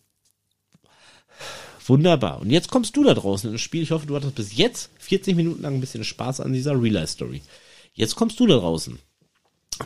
[1.86, 2.42] Wunderbar.
[2.42, 3.82] Und jetzt kommst du da draußen ins Spiel.
[3.82, 7.42] Ich hoffe, du hattest bis jetzt 40 Minuten lang ein bisschen Spaß an dieser Real-Life-Story.
[7.94, 9.00] Jetzt kommst du da draußen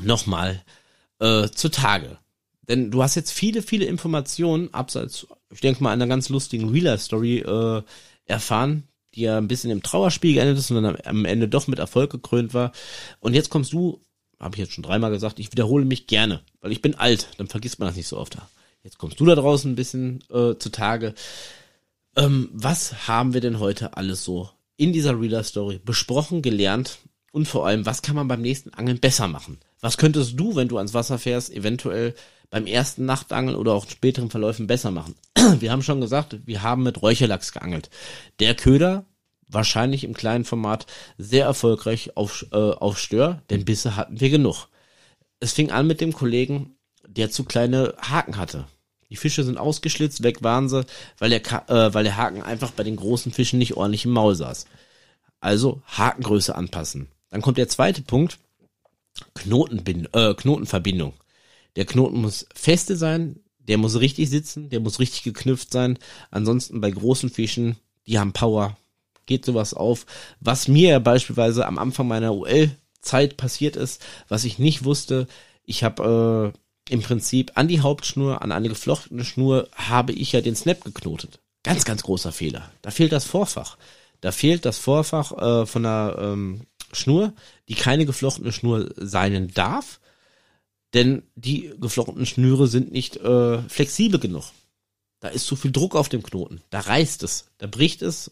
[0.01, 0.63] nochmal
[1.19, 2.17] äh, zutage.
[2.67, 7.39] Denn du hast jetzt viele, viele Informationen, abseits, ich denke mal, einer ganz lustigen Real-Life-Story
[7.39, 7.84] äh,
[8.26, 11.80] erfahren, die ja ein bisschen im Trauerspiel geendet ist und dann am Ende doch mit
[11.80, 12.72] Erfolg gekrönt war.
[13.20, 13.99] Und jetzt kommst du,
[14.39, 17.47] habe ich jetzt schon dreimal gesagt, ich wiederhole mich gerne, weil ich bin alt, dann
[17.47, 18.38] vergisst man das nicht so oft.
[18.84, 21.14] Jetzt kommst du da draußen ein bisschen äh, zutage.
[22.16, 26.97] Ähm, was haben wir denn heute alles so in dieser Reader Story besprochen, gelernt
[27.32, 29.59] und vor allem, was kann man beim nächsten Angeln besser machen?
[29.80, 32.16] Was könntest du, wenn du ans Wasser fährst, eventuell
[32.51, 35.15] beim ersten Nachtangeln oder auch späteren Verläufen besser machen?
[35.59, 37.89] Wir haben schon gesagt, wir haben mit Räucherlachs geangelt.
[38.39, 39.05] Der Köder
[39.47, 40.85] wahrscheinlich im kleinen Format
[41.17, 44.67] sehr erfolgreich auf, äh, auf Stör, denn Bisse hatten wir genug.
[45.39, 46.75] Es fing an mit dem Kollegen,
[47.07, 48.65] der zu kleine Haken hatte.
[49.09, 50.85] Die Fische sind ausgeschlitzt, weg waren sie,
[51.17, 54.35] weil der, äh, weil der Haken einfach bei den großen Fischen nicht ordentlich im Maul
[54.35, 54.65] saß.
[55.41, 57.09] Also Hakengröße anpassen.
[57.29, 58.39] Dann kommt der zweite Punkt,
[59.35, 61.13] Knotenbind äh, Knotenverbindung.
[61.76, 65.97] Der Knoten muss feste sein, der muss richtig sitzen, der muss richtig geknüpft sein.
[66.30, 68.78] Ansonsten bei großen Fischen, die haben Power,
[69.26, 70.05] geht sowas auf.
[70.39, 75.28] Was mir beispielsweise am Anfang meiner UL-Zeit passiert ist, was ich nicht wusste,
[75.63, 80.41] ich habe äh, im Prinzip an die Hauptschnur, an eine geflochtene Schnur, habe ich ja
[80.41, 81.39] den Snap geknotet.
[81.63, 82.72] Ganz, ganz großer Fehler.
[82.82, 83.78] Da fehlt das Vorfach.
[84.19, 86.61] Da fehlt das Vorfach äh, von der ähm,
[86.91, 87.34] Schnur,
[87.69, 90.00] die keine geflochtene Schnur sein darf,
[90.93, 94.45] denn die geflochtenen Schnüre sind nicht äh, flexibel genug.
[95.19, 96.61] Da ist zu viel Druck auf dem Knoten.
[96.69, 98.31] Da reißt es, da bricht es.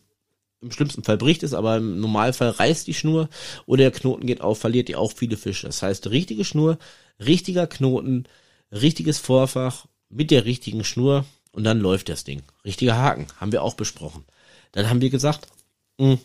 [0.61, 3.29] Im schlimmsten Fall bricht es, aber im Normalfall reißt die Schnur
[3.65, 5.67] oder der Knoten geht auf, verliert ihr auch viele Fische.
[5.67, 6.77] Das heißt, richtige Schnur,
[7.17, 8.25] richtiger Knoten,
[8.71, 12.41] richtiges Vorfach mit der richtigen Schnur und dann läuft das Ding.
[12.65, 14.25] Richtiger Haken, haben wir auch besprochen.
[14.73, 15.47] Dann haben wir gesagt,
[15.97, 16.19] mh, hm,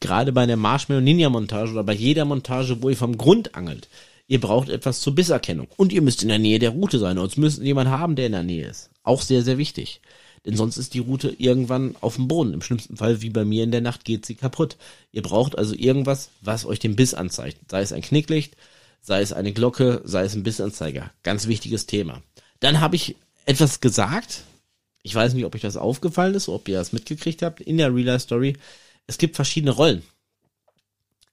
[0.00, 3.88] gerade bei der Marshmallow Ninja Montage oder bei jeder Montage, wo ihr vom Grund angelt,
[4.26, 5.68] ihr braucht etwas zur Bisserkennung.
[5.76, 7.18] Und ihr müsst in der Nähe der Route sein.
[7.18, 8.90] Und es müsst jemand haben, der in der Nähe ist.
[9.02, 10.00] Auch sehr, sehr wichtig.
[10.44, 12.54] Denn sonst ist die Route irgendwann auf dem Boden.
[12.54, 14.76] Im schlimmsten Fall, wie bei mir in der Nacht, geht sie kaputt.
[15.12, 17.58] Ihr braucht also irgendwas, was euch den Biss anzeigt.
[17.70, 18.56] Sei es ein Knicklicht,
[19.00, 21.10] sei es eine Glocke, sei es ein Bissanzeiger.
[21.22, 22.22] Ganz wichtiges Thema.
[22.60, 24.44] Dann habe ich etwas gesagt.
[25.02, 27.94] Ich weiß nicht, ob euch das aufgefallen ist, ob ihr das mitgekriegt habt in der
[27.94, 28.56] Real Life Story
[29.06, 30.02] es gibt verschiedene Rollen.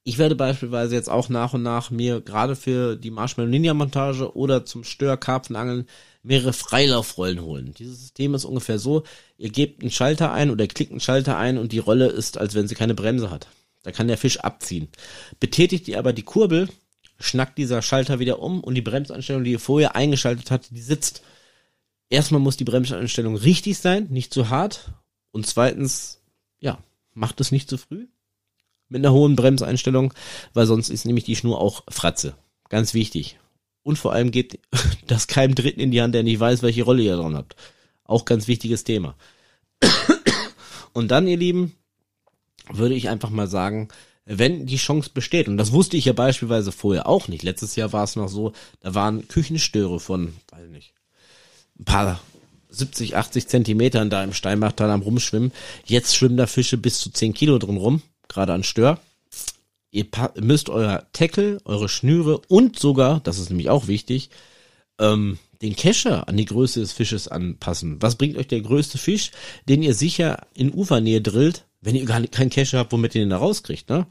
[0.06, 4.36] Ich werde beispielsweise jetzt auch nach und nach mir gerade für die Marshmallow Ninja Montage
[4.36, 5.86] oder zum Störkarpfenangeln
[6.22, 7.72] mehrere Freilaufrollen holen.
[7.78, 9.04] Dieses System ist ungefähr so,
[9.38, 12.54] ihr gebt einen Schalter ein oder klickt einen Schalter ein und die Rolle ist, als
[12.54, 13.48] wenn sie keine Bremse hat.
[13.82, 14.88] Da kann der Fisch abziehen.
[15.40, 16.68] Betätigt ihr aber die Kurbel,
[17.18, 21.22] schnackt dieser Schalter wieder um und die Bremsanstellung, die ihr vorher eingeschaltet habt, die sitzt.
[22.10, 24.92] Erstmal muss die Bremsanstellung richtig sein, nicht zu hart.
[25.30, 26.20] Und zweitens,
[26.60, 26.78] ja,
[27.14, 28.06] macht es nicht zu früh.
[28.88, 30.12] Mit einer hohen Bremseinstellung,
[30.52, 32.34] weil sonst ist nämlich die Schnur auch Fratze.
[32.68, 33.38] Ganz wichtig.
[33.82, 34.60] Und vor allem geht
[35.06, 37.56] das keinem Dritten in die Hand, der nicht weiß, welche Rolle ihr dran habt.
[38.04, 39.16] Auch ganz wichtiges Thema.
[40.92, 41.74] Und dann, ihr Lieben,
[42.72, 43.88] würde ich einfach mal sagen,
[44.26, 47.42] wenn die Chance besteht, und das wusste ich ja beispielsweise vorher auch nicht.
[47.42, 50.94] Letztes Jahr war es noch so, da waren Küchenstöre von, weiß nicht,
[51.78, 52.20] ein paar
[52.70, 55.52] 70, 80 Zentimetern da im Steinbachtal am Rumschwimmen.
[55.84, 58.98] Jetzt schwimmen da Fische bis zu 10 Kilo drin rum, gerade an Stör.
[59.90, 60.06] Ihr
[60.40, 64.30] müsst euer Tackle, eure Schnüre und sogar, das ist nämlich auch wichtig,
[64.98, 68.02] ähm, den Kescher an die Größe des Fisches anpassen.
[68.02, 69.30] Was bringt euch der größte Fisch,
[69.68, 73.30] den ihr sicher in Ufernähe drillt, wenn ihr gar keinen Kescher habt, womit ihr den
[73.30, 74.06] da rauskriegt, ne?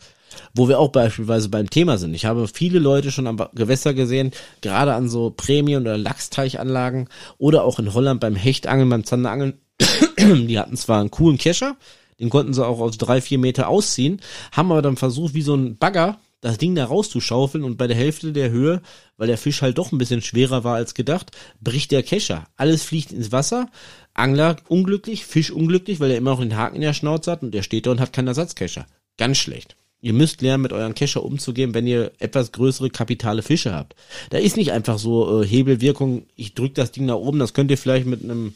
[0.55, 2.13] Wo wir auch beispielsweise beim Thema sind.
[2.15, 7.07] Ich habe viele Leute schon am Gewässer gesehen, gerade an so Prämien- oder Lachsteichanlagen
[7.37, 9.59] oder auch in Holland beim Hechtangeln, beim Zanderangeln.
[10.19, 11.77] Die hatten zwar einen coolen Kescher,
[12.19, 15.55] den konnten sie auch auf drei, vier Meter ausziehen, haben aber dann versucht, wie so
[15.55, 18.81] ein Bagger, das Ding da rauszuschaufeln und bei der Hälfte der Höhe,
[19.17, 22.47] weil der Fisch halt doch ein bisschen schwerer war als gedacht, bricht der Kescher.
[22.57, 23.69] Alles fliegt ins Wasser,
[24.13, 27.53] Angler unglücklich, Fisch unglücklich, weil er immer noch den Haken in der Schnauze hat und
[27.53, 28.85] der steht da und hat keinen Ersatzkescher.
[29.17, 29.77] Ganz schlecht.
[30.03, 33.95] Ihr müsst lernen, mit euren Kescher umzugehen, wenn ihr etwas größere kapitale Fische habt.
[34.31, 37.71] Da ist nicht einfach so äh, Hebelwirkung, ich drück das Ding nach oben, das könnt
[37.71, 38.53] ihr vielleicht mit einem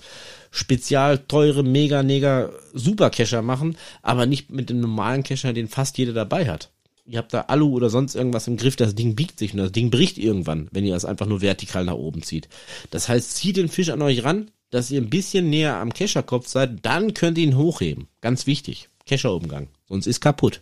[0.52, 5.98] spezial teure, mega, mega super Kescher machen, aber nicht mit dem normalen Kescher, den fast
[5.98, 6.70] jeder dabei hat.
[7.06, 9.72] Ihr habt da Alu oder sonst irgendwas im Griff, das Ding biegt sich und das
[9.72, 12.50] Ding bricht irgendwann, wenn ihr das einfach nur vertikal nach oben zieht.
[12.92, 16.50] Das heißt, zieht den Fisch an euch ran, dass ihr ein bisschen näher am Kescherkopf
[16.50, 18.10] seid, dann könnt ihr ihn hochheben.
[18.20, 18.90] Ganz wichtig.
[19.06, 19.70] Kescherumgang.
[19.88, 20.60] Sonst ist kaputt.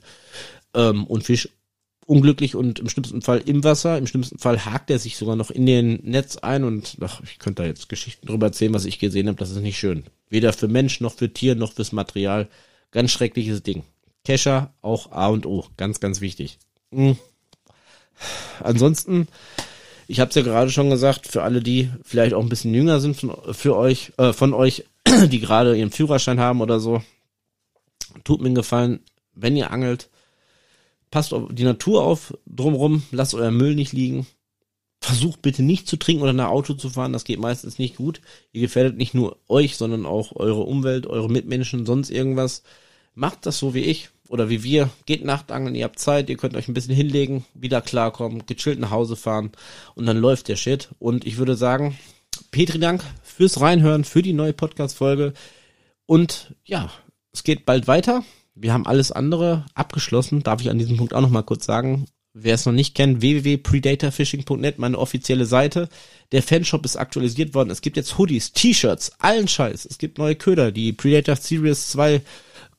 [0.75, 1.49] Ähm, und Fisch
[2.05, 3.97] unglücklich und im schlimmsten Fall im Wasser.
[3.97, 7.39] Im schlimmsten Fall hakt er sich sogar noch in den Netz ein und ach, ich
[7.39, 9.37] könnte da jetzt Geschichten drüber erzählen, was ich gesehen habe.
[9.37, 10.03] Das ist nicht schön.
[10.29, 12.47] Weder für Mensch noch für Tier noch fürs Material.
[12.91, 13.83] Ganz schreckliches Ding.
[14.23, 15.65] Kescher auch A und O.
[15.77, 16.59] Ganz, ganz wichtig.
[16.91, 17.17] Mhm.
[18.63, 19.27] Ansonsten,
[20.07, 22.99] ich habe es ja gerade schon gesagt, für alle, die vielleicht auch ein bisschen jünger
[22.99, 24.85] sind von, für euch, äh, von euch,
[25.27, 27.01] die gerade ihren Führerschein haben oder so,
[28.23, 28.99] tut mir einen Gefallen,
[29.33, 30.09] wenn ihr angelt,
[31.15, 34.27] passt auf die Natur auf drumrum, lasst euer Müll nicht liegen.
[34.99, 38.19] Versucht bitte nicht zu trinken oder nach Auto zu fahren, das geht meistens nicht gut.
[38.51, 42.63] Ihr gefährdet nicht nur euch, sondern auch eure Umwelt, eure Mitmenschen, sonst irgendwas.
[43.13, 44.89] Macht das so wie ich oder wie wir.
[45.05, 48.91] Geht Nachtangeln, ihr habt Zeit, ihr könnt euch ein bisschen hinlegen, wieder klarkommen, gechillt nach
[48.91, 49.53] Hause fahren
[49.93, 50.89] und dann läuft der Shit.
[50.99, 51.97] Und ich würde sagen,
[52.51, 55.31] Petri Dank fürs Reinhören, für die neue Podcast-Folge.
[56.07, 56.91] Und ja,
[57.31, 58.25] es geht bald weiter.
[58.55, 62.07] Wir haben alles andere abgeschlossen, darf ich an diesem Punkt auch noch mal kurz sagen.
[62.33, 65.87] Wer es noch nicht kennt, www.predatorfishing.net, meine offizielle Seite.
[66.31, 67.69] Der Fanshop ist aktualisiert worden.
[67.69, 69.85] Es gibt jetzt Hoodies, T-Shirts, allen Scheiß.
[69.85, 72.21] Es gibt neue Köder, die Predator Series 2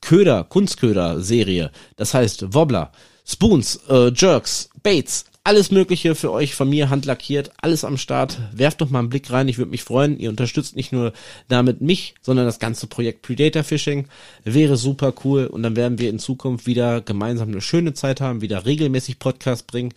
[0.01, 1.71] Köder, Kunstköder-Serie.
[1.97, 2.93] Das heißt Wobbler,
[3.27, 8.39] Spoons, äh, Jerks, Baits, alles Mögliche für euch von mir handlackiert, alles am Start.
[8.53, 10.19] Werft doch mal einen Blick rein, ich würde mich freuen.
[10.19, 11.13] Ihr unterstützt nicht nur
[11.47, 14.09] damit mich, sondern das ganze Projekt Predator Fishing.
[14.43, 18.41] Wäre super cool und dann werden wir in Zukunft wieder gemeinsam eine schöne Zeit haben,
[18.41, 19.95] wieder regelmäßig Podcast bringen.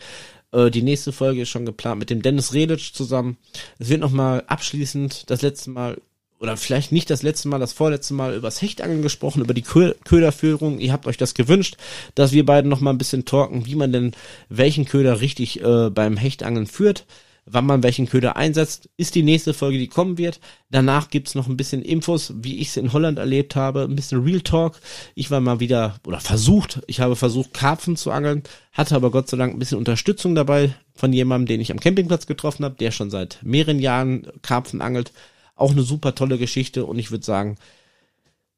[0.52, 3.36] Äh, die nächste Folge ist schon geplant mit dem Dennis Redic zusammen.
[3.80, 6.00] Es wird nochmal abschließend das letzte Mal
[6.40, 10.80] oder vielleicht nicht das letzte Mal, das vorletzte Mal übers Hechtangeln gesprochen, über die Köderführung.
[10.80, 11.76] Ihr habt euch das gewünscht,
[12.14, 14.12] dass wir beiden noch mal ein bisschen talken, wie man denn
[14.48, 17.04] welchen Köder richtig äh, beim Hechtangeln führt,
[17.44, 20.40] wann man welchen Köder einsetzt, ist die nächste Folge, die kommen wird.
[20.70, 24.22] Danach gibt's noch ein bisschen Infos, wie ich es in Holland erlebt habe, ein bisschen
[24.22, 24.80] Real Talk.
[25.14, 29.28] Ich war mal wieder, oder versucht, ich habe versucht, Karpfen zu angeln, hatte aber Gott
[29.28, 32.92] sei Dank ein bisschen Unterstützung dabei von jemandem, den ich am Campingplatz getroffen habe, der
[32.92, 35.12] schon seit mehreren Jahren Karpfen angelt
[35.60, 37.56] auch eine super tolle Geschichte und ich würde sagen,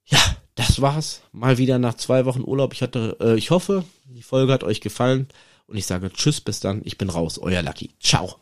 [0.07, 0.18] ja,
[0.55, 1.22] das war's.
[1.32, 2.74] Mal wieder nach zwei Wochen Urlaub.
[2.74, 5.28] Ich hatte, äh, ich hoffe, die Folge hat euch gefallen
[5.66, 6.82] und ich sage Tschüss, bis dann.
[6.84, 7.90] Ich bin raus, euer Lucky.
[8.00, 8.36] Ciao.